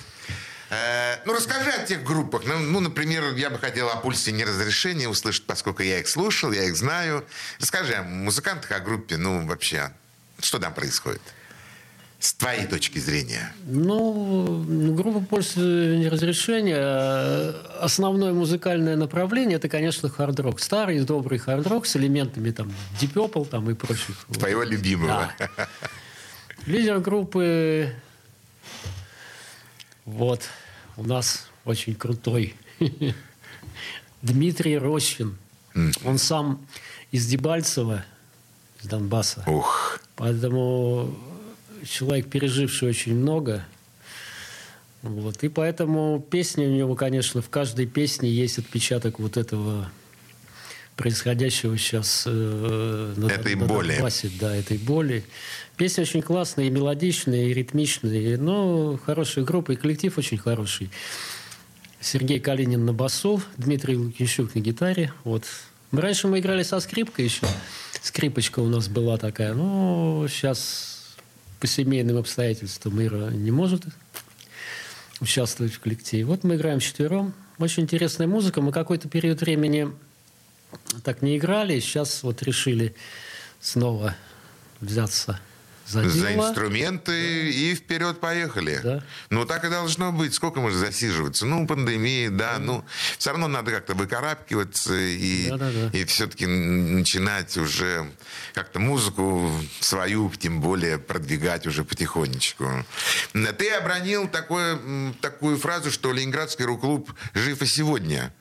э, 0.69 1.15
ну, 1.25 1.33
расскажи 1.33 1.71
о 1.71 1.83
тех 1.83 2.03
группах. 2.03 2.43
Ну, 2.45 2.59
ну, 2.59 2.79
например, 2.79 3.33
я 3.37 3.49
бы 3.49 3.57
хотел 3.57 3.89
о 3.89 3.95
пульсе 3.95 4.31
неразрешения 4.31 5.09
услышать, 5.09 5.47
поскольку 5.47 5.81
я 5.81 5.97
их 5.99 6.07
слушал, 6.07 6.51
я 6.51 6.65
их 6.65 6.77
знаю. 6.77 7.25
Расскажи 7.59 7.95
о 7.95 8.03
музыкантах, 8.03 8.71
о 8.71 8.79
группе, 8.81 9.17
ну, 9.17 9.47
вообще, 9.47 9.91
что 10.39 10.59
там 10.59 10.75
происходит? 10.75 11.23
С 12.19 12.33
твоей 12.33 12.65
точки 12.65 12.97
зрения. 12.97 13.53
Ну, 13.65 14.65
группа 14.97 15.19
«Пульс 15.21 15.55
неразрешения» 15.55 16.77
э, 16.77 17.53
основное 17.79 18.33
музыкальное 18.33 18.95
направление 18.95 19.55
это, 19.55 19.69
конечно, 19.69 20.09
хард-рок. 20.09 20.59
Старый 20.59 20.99
добрый 21.01 21.39
хард-рок 21.39 21.85
с 21.85 21.95
элементами 21.95 22.51
там 22.51 22.73
Deep 22.99 23.13
Purple 23.13 23.47
там, 23.47 23.69
и 23.69 23.73
прочих. 23.73 24.25
Твоего 24.33 24.63
любимого. 24.63 25.31
Да. 25.39 25.67
Лидер 26.65 26.99
группы 26.99 27.93
вот 30.05 30.41
у 30.97 31.03
нас 31.03 31.47
очень 31.63 31.95
крутой 31.95 32.55
Дмитрий 34.21 34.77
Рощин. 34.77 35.37
Он 36.03 36.17
сам 36.17 36.65
из 37.11 37.27
Дебальцева, 37.27 38.03
из 38.81 38.87
Донбасса. 38.87 39.43
Ух. 39.47 39.99
Поэтому 40.15 41.15
человек, 41.85 42.29
переживший 42.29 42.89
очень 42.89 43.15
много. 43.15 43.65
Вот. 45.07 45.43
И 45.43 45.49
поэтому 45.49 46.25
песни 46.29 46.65
у 46.65 46.71
него, 46.71 46.95
конечно, 46.95 47.41
в 47.41 47.49
каждой 47.49 47.85
песне 47.85 48.29
есть 48.29 48.59
отпечаток 48.59 49.19
вот 49.19 49.37
этого 49.37 49.89
происходящего 50.95 51.77
сейчас 51.77 52.23
э, 52.25 53.13
на, 53.15 53.27
Этой 53.27 53.55
на 53.55 53.65
боли. 53.65 53.93
Донбассе, 53.93 54.31
да, 54.39 54.55
этой 54.55 54.77
боли. 54.79 55.23
Песни 55.77 56.01
очень 56.01 56.23
классные, 56.23 56.67
и 56.67 56.71
мелодичные, 56.71 57.51
и 57.51 57.53
ритмичные. 57.53 58.37
Но 58.37 58.99
хорошая 59.05 59.45
группа, 59.45 59.73
и 59.73 59.75
коллектив 59.75 60.17
очень 60.17 60.37
хороший. 60.37 60.89
Сергей 62.01 62.39
Калинин 62.39 62.83
на 62.83 62.93
басу, 62.93 63.41
Дмитрий 63.57 63.95
Лукищук 63.95 64.55
на 64.55 64.59
гитаре. 64.59 65.13
Вот. 65.23 65.43
Раньше 65.91 66.27
мы 66.27 66.39
играли 66.39 66.63
со 66.63 66.79
скрипкой 66.79 67.25
еще. 67.25 67.45
Скрипочка 68.01 68.59
у 68.59 68.67
нас 68.67 68.87
была 68.87 69.17
такая. 69.17 69.53
Но 69.53 70.25
сейчас 70.29 71.15
по 71.59 71.67
семейным 71.67 72.17
обстоятельствам 72.17 73.01
Ира 73.01 73.29
не 73.31 73.51
может 73.51 73.83
участвовать 75.19 75.73
в 75.73 75.79
коллективе. 75.79 76.25
Вот 76.25 76.43
мы 76.43 76.55
играем 76.55 76.79
четвером. 76.79 77.33
Очень 77.59 77.83
интересная 77.83 78.27
музыка. 78.27 78.61
Мы 78.61 78.71
какой-то 78.71 79.09
период 79.09 79.41
времени 79.41 79.91
так 81.03 81.21
не 81.21 81.37
играли. 81.37 81.79
Сейчас 81.79 82.23
вот 82.23 82.43
решили 82.43 82.95
снова 83.59 84.15
взяться 84.79 85.39
за 85.87 86.01
дело. 86.03 86.13
За 86.13 86.33
инструменты 86.33 87.51
и 87.51 87.75
вперед 87.75 88.19
поехали. 88.19 88.79
Да. 88.83 89.03
Ну, 89.29 89.45
так 89.45 89.63
и 89.65 89.69
должно 89.69 90.11
быть. 90.11 90.33
Сколько 90.33 90.59
можно 90.59 90.77
засиживаться? 90.77 91.45
Ну, 91.45 91.65
пандемия, 91.65 92.29
да. 92.29 92.57
Ну, 92.59 92.83
все 93.17 93.31
равно 93.31 93.47
надо 93.47 93.71
как-то 93.71 93.93
выкарабкиваться 93.93 94.93
и, 94.95 95.49
Да-да-да. 95.49 95.97
и 95.97 96.03
все-таки 96.05 96.45
начинать 96.45 97.57
уже 97.57 98.09
как-то 98.53 98.79
музыку 98.79 99.51
свою, 99.79 100.31
тем 100.37 100.61
более, 100.61 100.97
продвигать 100.97 101.65
уже 101.67 101.83
потихонечку. 101.83 102.85
Ты 103.33 103.69
обронил 103.71 104.27
такое, 104.27 104.79
такую 105.21 105.57
фразу, 105.57 105.91
что 105.91 106.11
Ленинградский 106.11 106.65
рок-клуб 106.65 107.13
жив 107.33 107.61
и 107.61 107.65
сегодня. 107.65 108.33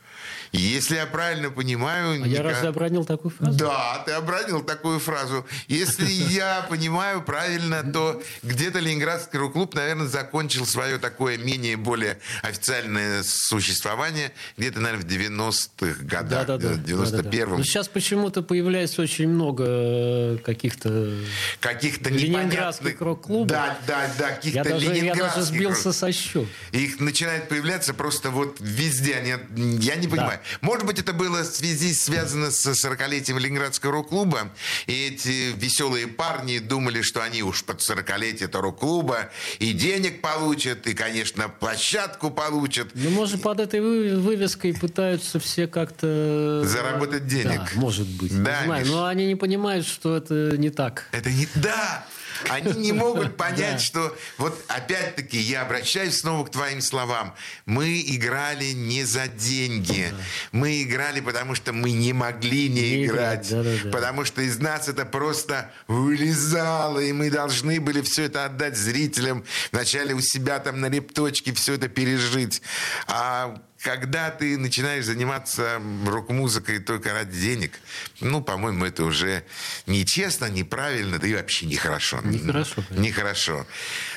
Если 0.53 0.97
я 0.97 1.07
правильно 1.07 1.51
понимаю... 1.51 2.23
А 2.23 2.27
я 2.27 2.39
Ника- 2.39 2.43
разве 2.43 2.69
обронил 2.69 3.05
такую 3.05 3.33
фразу? 3.33 3.59
да, 3.59 4.03
ты 4.05 4.13
обронил 4.13 4.63
такую 4.63 4.99
фразу. 5.01 5.47
Если 5.69 6.11
я 6.11 6.67
понимаю 6.69 7.23
правильно, 7.23 7.83
то 7.83 8.23
где-то 8.43 8.79
Ленинградский 8.79 9.39
рок-клуб, 9.39 9.75
наверное, 9.75 10.07
закончил 10.07 10.67
свое 10.67 10.99
такое 10.99 11.39
менее-более 11.39 12.19
официальное 12.43 13.23
существование 13.23 14.33
где-то, 14.57 14.81
наверное, 14.81 15.05
в 15.05 15.09
90-х 15.09 16.05
годах, 16.05 16.47
Да-да-да. 16.47 16.69
в 16.75 16.85
91-м. 16.85 17.59
Но 17.59 17.65
сейчас 17.65 17.89
почему-то 17.89 18.43
появляется 18.43 19.03
очень 19.03 19.29
много 19.29 19.65
э, 19.67 20.39
каких-то... 20.45 21.15
Каких-то 21.61 22.11
Ленинградских 22.11 23.01
рок-клубов. 23.01 23.49
Да, 23.49 23.79
да, 23.87 24.09
да, 24.19 24.29
каких-то 24.31 24.59
Я 24.59 24.65
даже, 24.65 24.87
я 24.87 24.91
даже 24.93 25.01
ленинградских 25.01 25.43
сбился 25.43 25.93
со 25.93 26.13
счета. 26.13 26.47
Их 26.73 27.01
начинает 27.01 27.49
появляться 27.49 27.95
просто 27.95 28.31
вот 28.31 28.57
везде. 28.61 29.15
Они, 29.17 29.35
я 29.81 29.97
не 29.97 30.09
понимаю. 30.09 30.36
Может 30.61 30.87
быть, 30.87 30.99
это 30.99 31.13
было 31.13 31.43
в 31.43 31.47
связи 31.47 31.93
связано 31.95 32.51
с 32.51 32.67
40-летием 32.67 33.39
Ленинградского 33.39 33.93
рок-клуба. 33.93 34.51
И 34.87 35.07
эти 35.09 35.53
веселые 35.57 36.07
парни 36.07 36.59
думали, 36.59 37.03
что 37.03 37.23
они 37.23 37.43
уж 37.43 37.65
под 37.65 37.81
40-летие 37.81 38.45
этого 38.45 38.65
рок-клуба 38.65 39.31
и 39.59 39.73
денег 39.73 40.21
получат, 40.21 40.87
и, 40.87 40.95
конечно, 40.95 41.49
площадку 41.49 42.31
получат. 42.31 42.89
Ну, 42.95 43.11
может, 43.11 43.43
под 43.43 43.61
этой 43.61 43.81
вы- 43.81 44.17
вывеской 44.21 44.75
пытаются 44.75 45.39
все 45.39 45.67
как-то... 45.67 46.63
Заработать 46.65 47.27
денег. 47.27 47.61
Да, 47.75 47.81
может 47.81 48.07
быть. 48.07 48.33
Да, 48.43 48.61
не 48.61 48.67
знаю, 48.67 48.87
но 48.87 49.07
они 49.07 49.27
не 49.27 49.37
понимают, 49.37 49.87
что 49.87 50.17
это 50.17 50.57
не 50.57 50.71
так. 50.71 51.05
Это 51.13 51.31
не... 51.31 51.49
Да! 51.57 52.07
Они 52.49 52.73
не 52.73 52.93
могут 52.93 53.37
понять, 53.37 53.81
что... 53.81 54.17
Вот 54.39 54.65
опять-таки 54.69 55.39
я 55.39 55.63
обращаюсь 55.63 56.19
снова 56.19 56.45
к 56.47 56.51
твоим 56.51 56.81
словам. 56.81 57.35
Мы 57.65 58.01
играли 58.01 58.73
не 58.73 59.05
за 59.05 59.29
деньги. 59.29 60.13
Мы 60.53 60.83
играли, 60.83 61.21
потому 61.21 61.55
что 61.55 61.73
мы 61.73 61.93
не 61.93 62.13
могли 62.13 62.69
не, 62.69 63.05
играть. 63.05 63.53
Потому 63.93 64.25
что 64.25 64.43
из 64.43 64.59
нас 64.59 64.89
это 64.89 65.05
просто 65.05 65.71
вылезало. 65.89 67.01
И 67.01 67.13
мы 67.13 67.31
должны 67.31 67.81
были 67.81 68.03
все 68.03 68.25
это 68.25 68.45
отдать 68.45 68.77
зрителям. 68.77 69.45
Вначале 69.73 70.15
у 70.15 70.21
себя 70.21 70.59
там 70.59 70.81
на 70.81 70.89
репточке 70.89 71.53
все 71.53 71.75
это 71.75 71.89
пережить. 71.89 72.63
А 73.07 73.61
когда 73.83 74.31
ты 74.31 74.57
начинаешь 74.59 75.05
заниматься 75.05 75.81
рок-музыкой 76.07 76.81
только 76.81 77.13
ради 77.13 77.39
денег, 77.39 77.79
ну, 78.21 78.43
по-моему, 78.43 78.85
это 78.85 79.05
уже 79.05 79.45
нечестно, 79.87 80.47
неправильно, 80.47 81.19
да 81.19 81.27
и 81.27 81.35
вообще 81.35 81.67
нехорошо. 81.67 82.21
Нехорошо, 82.25 82.83
конечно. 82.89 83.03
Нехорошо. 83.03 83.67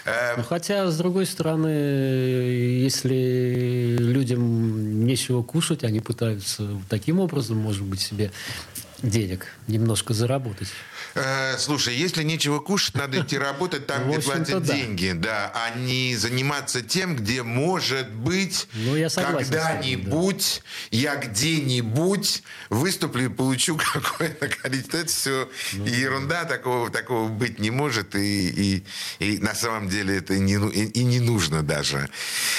Э, 0.05 0.35
Ну, 0.37 0.43
хотя, 0.43 0.89
с 0.89 0.97
другой 0.97 1.25
стороны, 1.25 1.67
если 1.67 3.97
людям 3.99 5.05
нечего 5.05 5.43
кушать, 5.43 5.83
они 5.83 5.99
пытаются 5.99 6.81
таким 6.89 7.19
образом, 7.19 7.57
может 7.57 7.83
быть, 7.83 8.01
себе 8.01 8.31
денег 9.01 9.47
немножко 9.67 10.13
заработать. 10.13 10.67
Э, 11.15 11.57
слушай, 11.57 11.95
если 11.95 12.21
нечего 12.23 12.59
кушать, 12.59 12.95
надо 12.95 13.21
идти 13.21 13.37
работать 13.37 13.87
там, 13.87 14.09
где 14.09 14.19
платят 14.19 14.63
да. 14.63 14.73
деньги, 14.75 15.11
да, 15.15 15.51
а 15.55 15.75
не 15.77 16.15
заниматься 16.15 16.81
тем, 16.81 17.15
где, 17.15 17.41
может 17.43 18.11
быть, 18.11 18.67
Ну, 18.73 18.95
когда-нибудь, 19.15 20.61
я 20.91 21.15
где-нибудь 21.15 22.43
выступлю 22.69 23.25
и 23.25 23.29
получу 23.29 23.77
какое-то 23.93 24.47
количество. 24.49 24.97
Это 24.97 25.07
все 25.07 25.49
Ну, 25.73 25.85
ерунда, 25.85 26.45
такого, 26.45 26.89
такого 26.89 27.27
быть 27.27 27.59
не 27.59 27.71
может, 27.71 28.15
и, 28.15 28.49
и- 28.49 28.83
и 29.19 29.37
на 29.39 29.55
самом 29.55 29.89
деле 29.89 30.17
это 30.17 30.37
не, 30.37 30.57
ну- 30.57 30.69
и, 30.69 30.83
и 30.85 31.03
не 31.03 31.19
нужно 31.19 31.63
даже. 31.63 32.09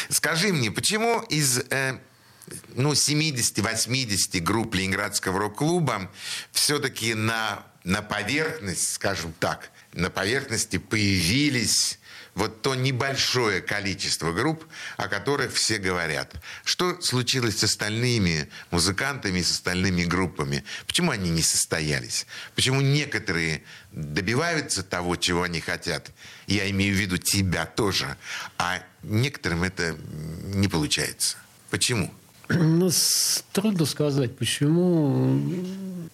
Скажи 0.09 0.53
мне, 0.53 0.70
почему 0.70 1.20
из... 1.28 1.59
э, 1.70 1.99
ну, 2.74 2.92
70-80 2.92 4.40
групп 4.40 4.74
Ленинградского 4.74 5.38
рок-клуба 5.38 6.11
все-таки 6.53 7.14
на, 7.14 7.64
на 7.84 8.03
поверхность, 8.03 8.92
скажем 8.94 9.32
так, 9.38 9.70
на 9.92 10.11
поверхности 10.11 10.78
появились 10.78 11.98
вот 12.34 12.62
то 12.62 12.74
небольшое 12.74 13.61
количество 13.61 14.32
групп, 14.32 14.64
о 14.96 15.09
которых 15.09 15.53
все 15.53 15.78
говорят. 15.78 16.32
Что 16.64 17.01
случилось 17.01 17.59
с 17.59 17.64
остальными 17.64 18.48
музыкантами 18.70 19.42
с 19.42 19.51
остальными 19.51 20.05
группами? 20.05 20.64
Почему 20.86 21.11
они 21.11 21.30
не 21.30 21.42
состоялись? 21.42 22.26
Почему 22.55 22.80
некоторые 22.80 23.62
добиваются 23.92 24.82
того, 24.82 25.16
чего 25.16 25.42
они 25.42 25.61
хотят? 25.61 26.11
Я 26.46 26.70
имею 26.70 26.94
в 26.94 26.98
виду 26.98 27.16
тебя 27.18 27.66
тоже. 27.66 28.16
А 28.59 28.82
некоторым 29.03 29.64
это 29.64 29.96
не 30.55 30.68
получается. 30.68 31.36
Почему? 31.70 32.12
Ну, 32.59 32.90
трудно 33.53 33.86
сказать, 33.86 34.36
почему. 34.36 35.40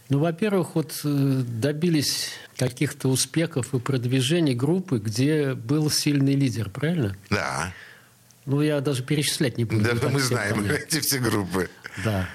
Ну, 0.08 0.18
во-первых, 0.18 0.74
вот 0.74 1.00
э, 1.04 1.42
добились 1.44 2.30
каких-то 2.56 3.08
успехов 3.08 3.74
и 3.74 3.78
продвижений 3.78 4.54
группы, 4.54 4.98
где 4.98 5.54
был 5.54 5.90
сильный 5.90 6.34
лидер, 6.34 6.70
правильно? 6.70 7.16
Да. 7.30 7.72
Ну, 8.44 8.60
я 8.60 8.80
даже 8.80 9.02
перечислять 9.02 9.58
не 9.58 9.64
буду. 9.64 9.82
Да, 9.82 10.08
мы 10.08 10.20
знаем 10.20 10.56
понятно. 10.56 10.76
эти 10.88 11.00
все 11.00 11.18
группы. 11.18 11.68
Да. 12.04 12.28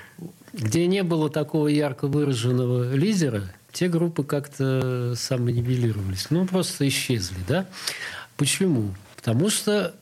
Где 0.54 0.88
не 0.88 1.04
было 1.04 1.30
такого 1.30 1.68
ярко 1.68 2.08
выраженного 2.08 2.94
лидера, 2.94 3.54
те 3.72 3.88
группы 3.88 4.24
как-то 4.24 5.14
самонивелировались. 5.16 6.28
Ну, 6.30 6.46
просто 6.46 6.88
исчезли, 6.88 7.40
да? 7.48 7.68
Почему? 8.36 8.94
Потому 9.16 9.50
что 9.50 9.96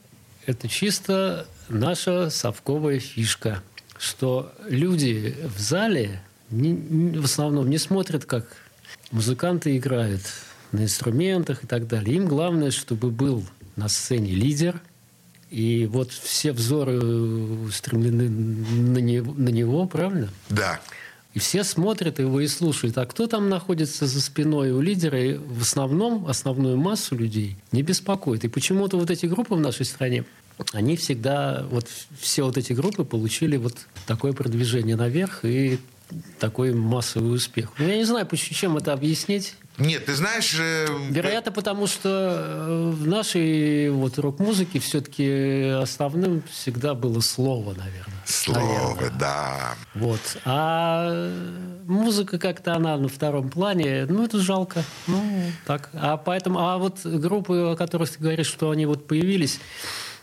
это 0.47 0.68
чисто 0.68 1.45
наша 1.68 2.32
совковая 2.32 3.00
фишка, 3.00 3.62
что 4.00 4.54
люди 4.68 5.36
в 5.56 5.60
зале 5.60 6.22
не- 6.50 7.20
в 7.20 7.26
основном 7.26 7.70
не 7.70 7.78
смотрят, 7.78 8.26
как 8.26 8.47
музыканты 9.12 9.78
играют 9.78 10.22
на 10.72 10.84
инструментах 10.84 11.64
и 11.64 11.68
так 11.68 11.88
далее. 11.88 12.16
Им 12.16 12.28
главное, 12.28 12.72
чтобы 12.72 13.12
был 13.12 13.43
на 13.76 13.89
сцене 13.89 14.32
лидер, 14.32 14.82
и 15.50 15.86
вот 15.91 16.12
все 16.12 16.54
взоры 16.54 17.00
устремлены 17.00 18.30
на 18.30 19.00
него, 19.00 19.34
на 19.34 19.50
него, 19.50 19.86
правильно? 19.88 20.30
Да. 20.50 20.80
И 21.34 21.39
все 21.39 21.64
смотрят 21.64 22.20
его 22.20 22.39
и 22.39 22.47
слушают. 22.47 22.97
А 22.97 23.06
кто 23.06 23.28
там 23.28 23.50
находится 23.50 24.08
за 24.08 24.22
спиной 24.22 24.72
у 24.72 24.82
лидера, 24.82 25.22
и 25.22 25.34
в 25.36 25.62
основном, 25.62 26.26
основную 26.28 26.78
массу 26.78 27.16
людей 27.16 27.58
не 27.72 27.82
беспокоит. 27.82 28.45
И 28.45 28.47
почему-то 28.47 28.97
вот 28.97 29.12
эти 29.12 29.26
группы 29.26 29.56
в 29.56 29.60
нашей 29.60 29.86
стране, 29.86 30.24
они 30.74 30.95
всегда, 30.97 31.66
вот 31.70 31.88
все 32.20 32.43
вот 32.43 32.57
эти 32.57 32.74
группы 32.74 33.03
получили 33.03 33.57
вот 33.57 33.76
такое 34.05 34.34
продвижение 34.34 34.95
наверх 34.95 35.45
и 35.45 35.80
такой 36.39 36.74
массовый 36.74 37.36
успех. 37.36 37.72
Ну, 37.78 37.88
я 37.88 37.97
не 37.97 38.03
знаю, 38.05 38.28
чем 38.36 38.78
это 38.78 38.93
объяснить. 38.93 39.55
Нет, 39.78 40.05
ты 40.05 40.16
знаешь... 40.16 40.55
э, 40.60 40.88
Вероятно, 41.10 41.51
потому 41.53 41.88
что 41.88 42.10
э, 42.10 42.89
в 42.91 43.07
нашей 43.07 43.89
вот 43.91 44.18
рок-музыке 44.20 44.80
все-таки 44.80 45.70
основным 45.82 46.43
всегда 46.51 46.95
было 46.95 47.22
слово, 47.22 47.74
наверное. 47.76 48.24
Слово, 48.26 48.60
Наверное. 48.95 49.20
да. 49.20 49.76
Вот. 49.95 50.20
А 50.43 51.32
музыка 51.86 52.38
как-то 52.39 52.74
она 52.74 52.97
на 52.97 53.07
втором 53.07 53.49
плане, 53.49 54.05
ну, 54.10 54.26
это 54.26 54.39
жалко. 54.39 54.84
Ну, 55.07 55.24
так. 55.66 55.89
А 55.93 56.18
поэтому, 56.18 56.60
а 56.60 56.78
вот 56.78 57.05
группы, 57.05 57.72
о 57.72 57.76
которых 57.78 58.10
ты 58.10 58.20
говоришь, 58.20 58.47
что 58.47 58.72
они 58.72 58.86
вот 58.86 59.07
появились 59.07 59.60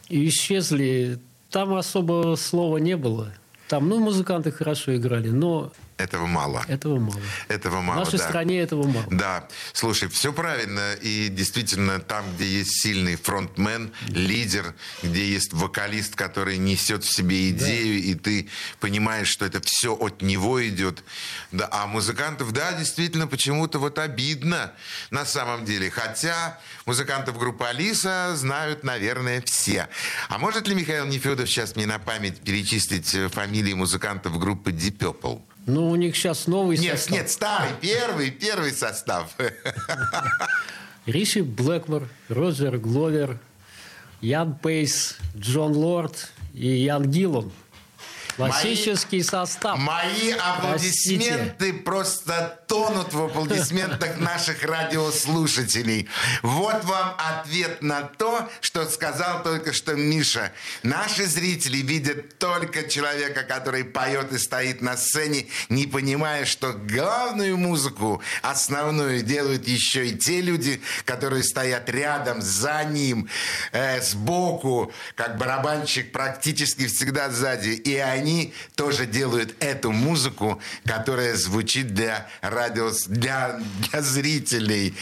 и 0.08 0.28
исчезли, 0.28 1.18
там 1.50 1.74
особо 1.74 2.34
слова 2.36 2.78
не 2.78 2.96
было. 2.96 3.32
Там, 3.68 3.88
ну, 3.88 3.98
музыканты 3.98 4.52
хорошо 4.52 4.96
играли, 4.96 5.30
но 5.30 5.72
Этого 5.98 6.26
мало. 6.26 6.62
этого 6.68 6.98
мало. 6.98 7.20
Этого 7.48 7.80
В 7.80 7.82
мало, 7.82 8.04
нашей 8.04 8.18
да. 8.18 8.28
стране 8.28 8.60
этого 8.60 8.86
мало. 8.86 9.06
Да, 9.10 9.48
слушай, 9.72 10.08
все 10.08 10.30
правильно. 10.30 10.92
И 11.00 11.28
действительно, 11.28 12.00
там, 12.00 12.24
где 12.34 12.46
есть 12.46 12.82
сильный 12.82 13.16
фронтмен, 13.16 13.92
лидер, 14.08 14.74
где 15.02 15.26
есть 15.26 15.54
вокалист, 15.54 16.14
который 16.14 16.58
несет 16.58 17.04
в 17.04 17.14
себе 17.14 17.50
идею, 17.50 17.98
и 18.02 18.14
ты 18.14 18.48
понимаешь, 18.78 19.28
что 19.28 19.46
это 19.46 19.62
все 19.62 19.94
от 19.94 20.20
него 20.20 20.66
идет. 20.68 21.02
Да, 21.50 21.68
а 21.72 21.86
музыкантов, 21.86 22.52
да, 22.52 22.72
действительно, 22.72 23.26
почему-то 23.26 23.78
вот 23.78 23.98
обидно 23.98 24.72
на 25.10 25.24
самом 25.24 25.64
деле. 25.64 25.90
Хотя 25.90 26.60
музыкантов 26.84 27.38
группы 27.38 27.64
Алиса 27.64 28.36
знают, 28.36 28.84
наверное, 28.84 29.40
все. 29.46 29.88
А 30.28 30.36
может 30.36 30.68
ли 30.68 30.74
Михаил 30.74 31.06
Нефедов 31.06 31.48
сейчас 31.48 31.74
мне 31.74 31.86
на 31.86 31.98
память 31.98 32.40
перечислить 32.40 33.14
э, 33.14 33.28
фамилии 33.28 33.72
музыкантов 33.72 34.38
группы 34.38 34.72
Deep 34.72 34.98
Purple? 34.98 35.42
Ну, 35.66 35.90
у 35.90 35.96
них 35.96 36.16
сейчас 36.16 36.46
новый 36.46 36.78
Нет, 36.78 36.96
состав. 36.98 37.12
нет, 37.18 37.30
старый, 37.30 37.70
первый, 37.80 38.30
первый 38.30 38.70
состав. 38.72 39.34
Риши 41.06 41.42
Блэкмор, 41.42 42.08
Роджер 42.28 42.78
Гловер, 42.78 43.38
Ян 44.20 44.54
Пейс, 44.54 45.16
Джон 45.36 45.72
Лорд 45.72 46.30
и 46.54 46.68
Ян 46.68 47.10
Гиллан. 47.10 47.50
Классический 48.36 49.22
состав. 49.22 49.78
Мои 49.78 50.32
аплодисменты 50.32 51.72
просто 51.72 52.60
тонут 52.68 53.14
в 53.14 53.22
аплодисментах 53.24 54.16
наших 54.18 54.62
радиослушателей. 54.62 56.08
Вот 56.42 56.84
вам 56.84 57.14
ответ 57.18 57.80
на 57.80 58.02
то, 58.02 58.46
что 58.60 58.84
сказал 58.90 59.42
только 59.42 59.72
что 59.72 59.94
Миша. 59.94 60.52
Наши 60.82 61.26
зрители 61.26 61.78
видят 61.78 62.38
только 62.38 62.88
человека, 62.88 63.42
который 63.42 63.84
поет 63.84 64.32
и 64.32 64.38
стоит 64.38 64.82
на 64.82 64.96
сцене, 64.96 65.46
не 65.70 65.86
понимая, 65.86 66.44
что 66.44 66.72
главную 66.72 67.56
музыку, 67.56 68.22
основную, 68.42 69.22
делают 69.22 69.66
еще 69.66 70.08
и 70.08 70.16
те 70.16 70.42
люди, 70.42 70.82
которые 71.06 71.42
стоят 71.42 71.88
рядом, 71.88 72.42
за 72.42 72.84
ним, 72.84 73.28
э, 73.72 74.02
сбоку, 74.02 74.92
как 75.14 75.38
барабанщик 75.38 76.12
практически 76.12 76.86
всегда 76.86 77.30
сзади. 77.30 77.70
И 77.70 77.96
они 77.96 78.25
тоже 78.74 79.06
делают 79.06 79.54
эту 79.60 79.92
музыку, 79.92 80.60
которая 80.84 81.34
звучит 81.36 81.94
для 81.94 82.26
радио, 82.40 82.90
для, 83.08 83.60
для 83.90 84.02
зрителей. 84.02 84.94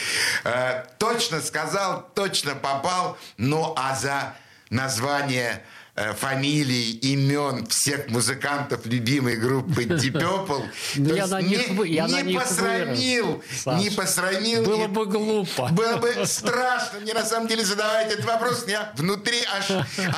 Э, 0.45 0.85
точно 0.99 1.41
сказал, 1.41 2.09
точно 2.14 2.55
попал. 2.55 3.16
Ну 3.37 3.72
а 3.77 3.95
за 3.97 4.35
название 4.70 5.62
фамилий, 5.95 6.90
имен 6.92 7.66
всех 7.66 8.09
музыкантов 8.09 8.84
любимой 8.84 9.36
группы 9.36 9.82
Deep 9.84 10.12
Purple, 10.12 10.64
Ну, 10.97 11.14
я 11.14 11.26
на 11.28 11.40
них 11.40 11.70
не, 11.70 12.38
посрамил, 12.38 13.42
не 13.78 13.90
посрамил. 13.90 14.64
Было 14.64 14.88
бы 14.88 15.07
глупо. 15.07 15.68
было 15.68 15.97
бы 15.99 16.14
страшно 16.26 16.99
мне 17.01 17.14
на 17.14 17.24
самом 17.24 17.47
деле 17.47 17.64
задавать 17.64 18.12
этот 18.12 18.24
вопрос. 18.24 18.64
Я 18.66 18.92
внутри 18.97 19.38
аж, 19.57 19.70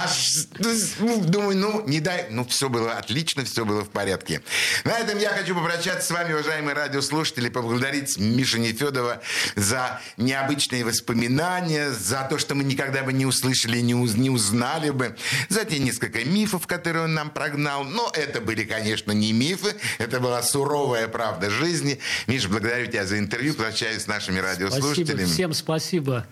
аж 0.03 0.47
ну, 0.99 1.21
думаю, 1.25 1.57
ну, 1.59 1.87
не 1.87 2.01
дай. 2.01 2.29
Ну, 2.31 2.47
все 2.47 2.71
было 2.71 2.93
отлично, 2.93 3.45
все 3.45 3.67
было 3.67 3.85
в 3.85 3.91
порядке. 3.91 4.41
На 4.85 4.99
этом 4.99 5.19
я 5.19 5.29
хочу 5.31 5.55
попрощаться 5.55 6.07
с 6.07 6.11
вами, 6.11 6.33
уважаемые 6.33 6.75
радиослушатели, 6.75 7.51
поблагодарить 7.51 8.17
Мишу 8.17 8.59
Нефедова 8.59 9.21
за 9.57 10.01
необычные 10.17 10.85
воспоминания, 10.85 11.91
за 11.91 12.27
то, 12.31 12.39
что 12.39 12.55
мы 12.55 12.65
никогда 12.65 13.03
бы 13.03 13.13
не 13.13 13.27
услышали, 13.27 13.81
не, 13.81 13.95
уз- 13.95 14.15
не 14.17 14.31
узнали 14.31 14.89
бы, 14.91 15.17
за 15.51 15.66
те 15.67 15.79
несколько 15.79 16.25
мифов, 16.25 16.67
которые 16.67 17.05
он 17.05 17.15
нам 17.15 17.31
прогнал. 17.31 17.85
Но 17.85 18.11
это 18.15 18.41
были, 18.41 18.65
конечно, 18.65 19.13
не 19.13 19.33
мифы, 19.33 19.75
это 19.99 20.21
была 20.21 20.43
суровая 20.43 21.09
правда 21.09 21.51
жизни. 21.51 21.99
Миша, 22.27 22.49
благодарю 22.49 22.87
тебя 22.87 23.05
за 23.05 23.19
интервью, 23.19 23.55
прощаюсь 23.55 24.03
с 24.03 24.07
нашими 24.07 24.39
радиослушателями. 24.39 25.25
Спасибо. 25.27 25.33
Всем 25.35 25.53
спасибо 25.53 26.27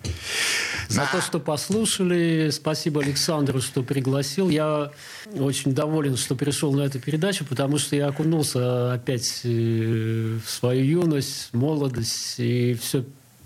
за 0.89 1.01
Да. 1.01 1.09
то, 1.11 1.21
что 1.21 1.39
послушали. 1.39 2.49
Спасибо 2.51 3.01
Александру, 3.01 3.61
что 3.61 3.83
пригласил. 3.83 4.49
Я 4.49 4.91
очень 5.33 5.73
доволен, 5.73 6.17
что 6.17 6.35
пришел 6.35 6.73
на 6.73 6.81
эту 6.83 6.99
передачу, 6.99 7.45
потому 7.45 7.77
что 7.77 7.95
я 7.95 8.07
окунулся 8.07 8.93
опять 8.93 9.41
э, 9.43 10.37
в 10.45 10.49
свою 10.49 10.83
юность, 11.01 11.49
молодость 11.53 12.35
и 12.39 12.73
все 12.75 13.03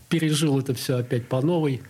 пережил 0.09 0.59
это 0.59 0.73
все 0.73 0.97
опять 0.97 1.27
по 1.27 1.41
новой. 1.41 1.81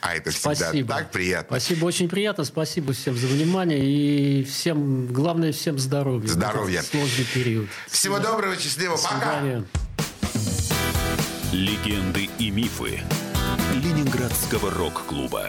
А 0.00 0.14
это 0.14 0.30
всегда 0.30 0.54
Спасибо. 0.54 0.94
так 0.94 1.10
приятно. 1.10 1.60
Спасибо, 1.60 1.84
очень 1.84 2.08
приятно. 2.08 2.44
Спасибо 2.44 2.92
всем 2.92 3.16
за 3.16 3.26
внимание 3.26 3.80
и 3.84 4.44
всем, 4.44 5.06
главное, 5.06 5.52
всем 5.52 5.78
здоровья. 5.78 6.28
Здоровья. 6.28 6.82
Сложный 6.82 7.26
период. 7.34 7.68
Всего 7.88 8.18
доброго, 8.18 8.56
счастливо, 8.56 8.96
До 8.96 9.02
пока. 9.02 9.42
Легенды 11.52 12.28
и 12.38 12.50
мифы 12.50 13.00
Ленинградского 13.74 14.70
рок-клуба. 14.70 15.48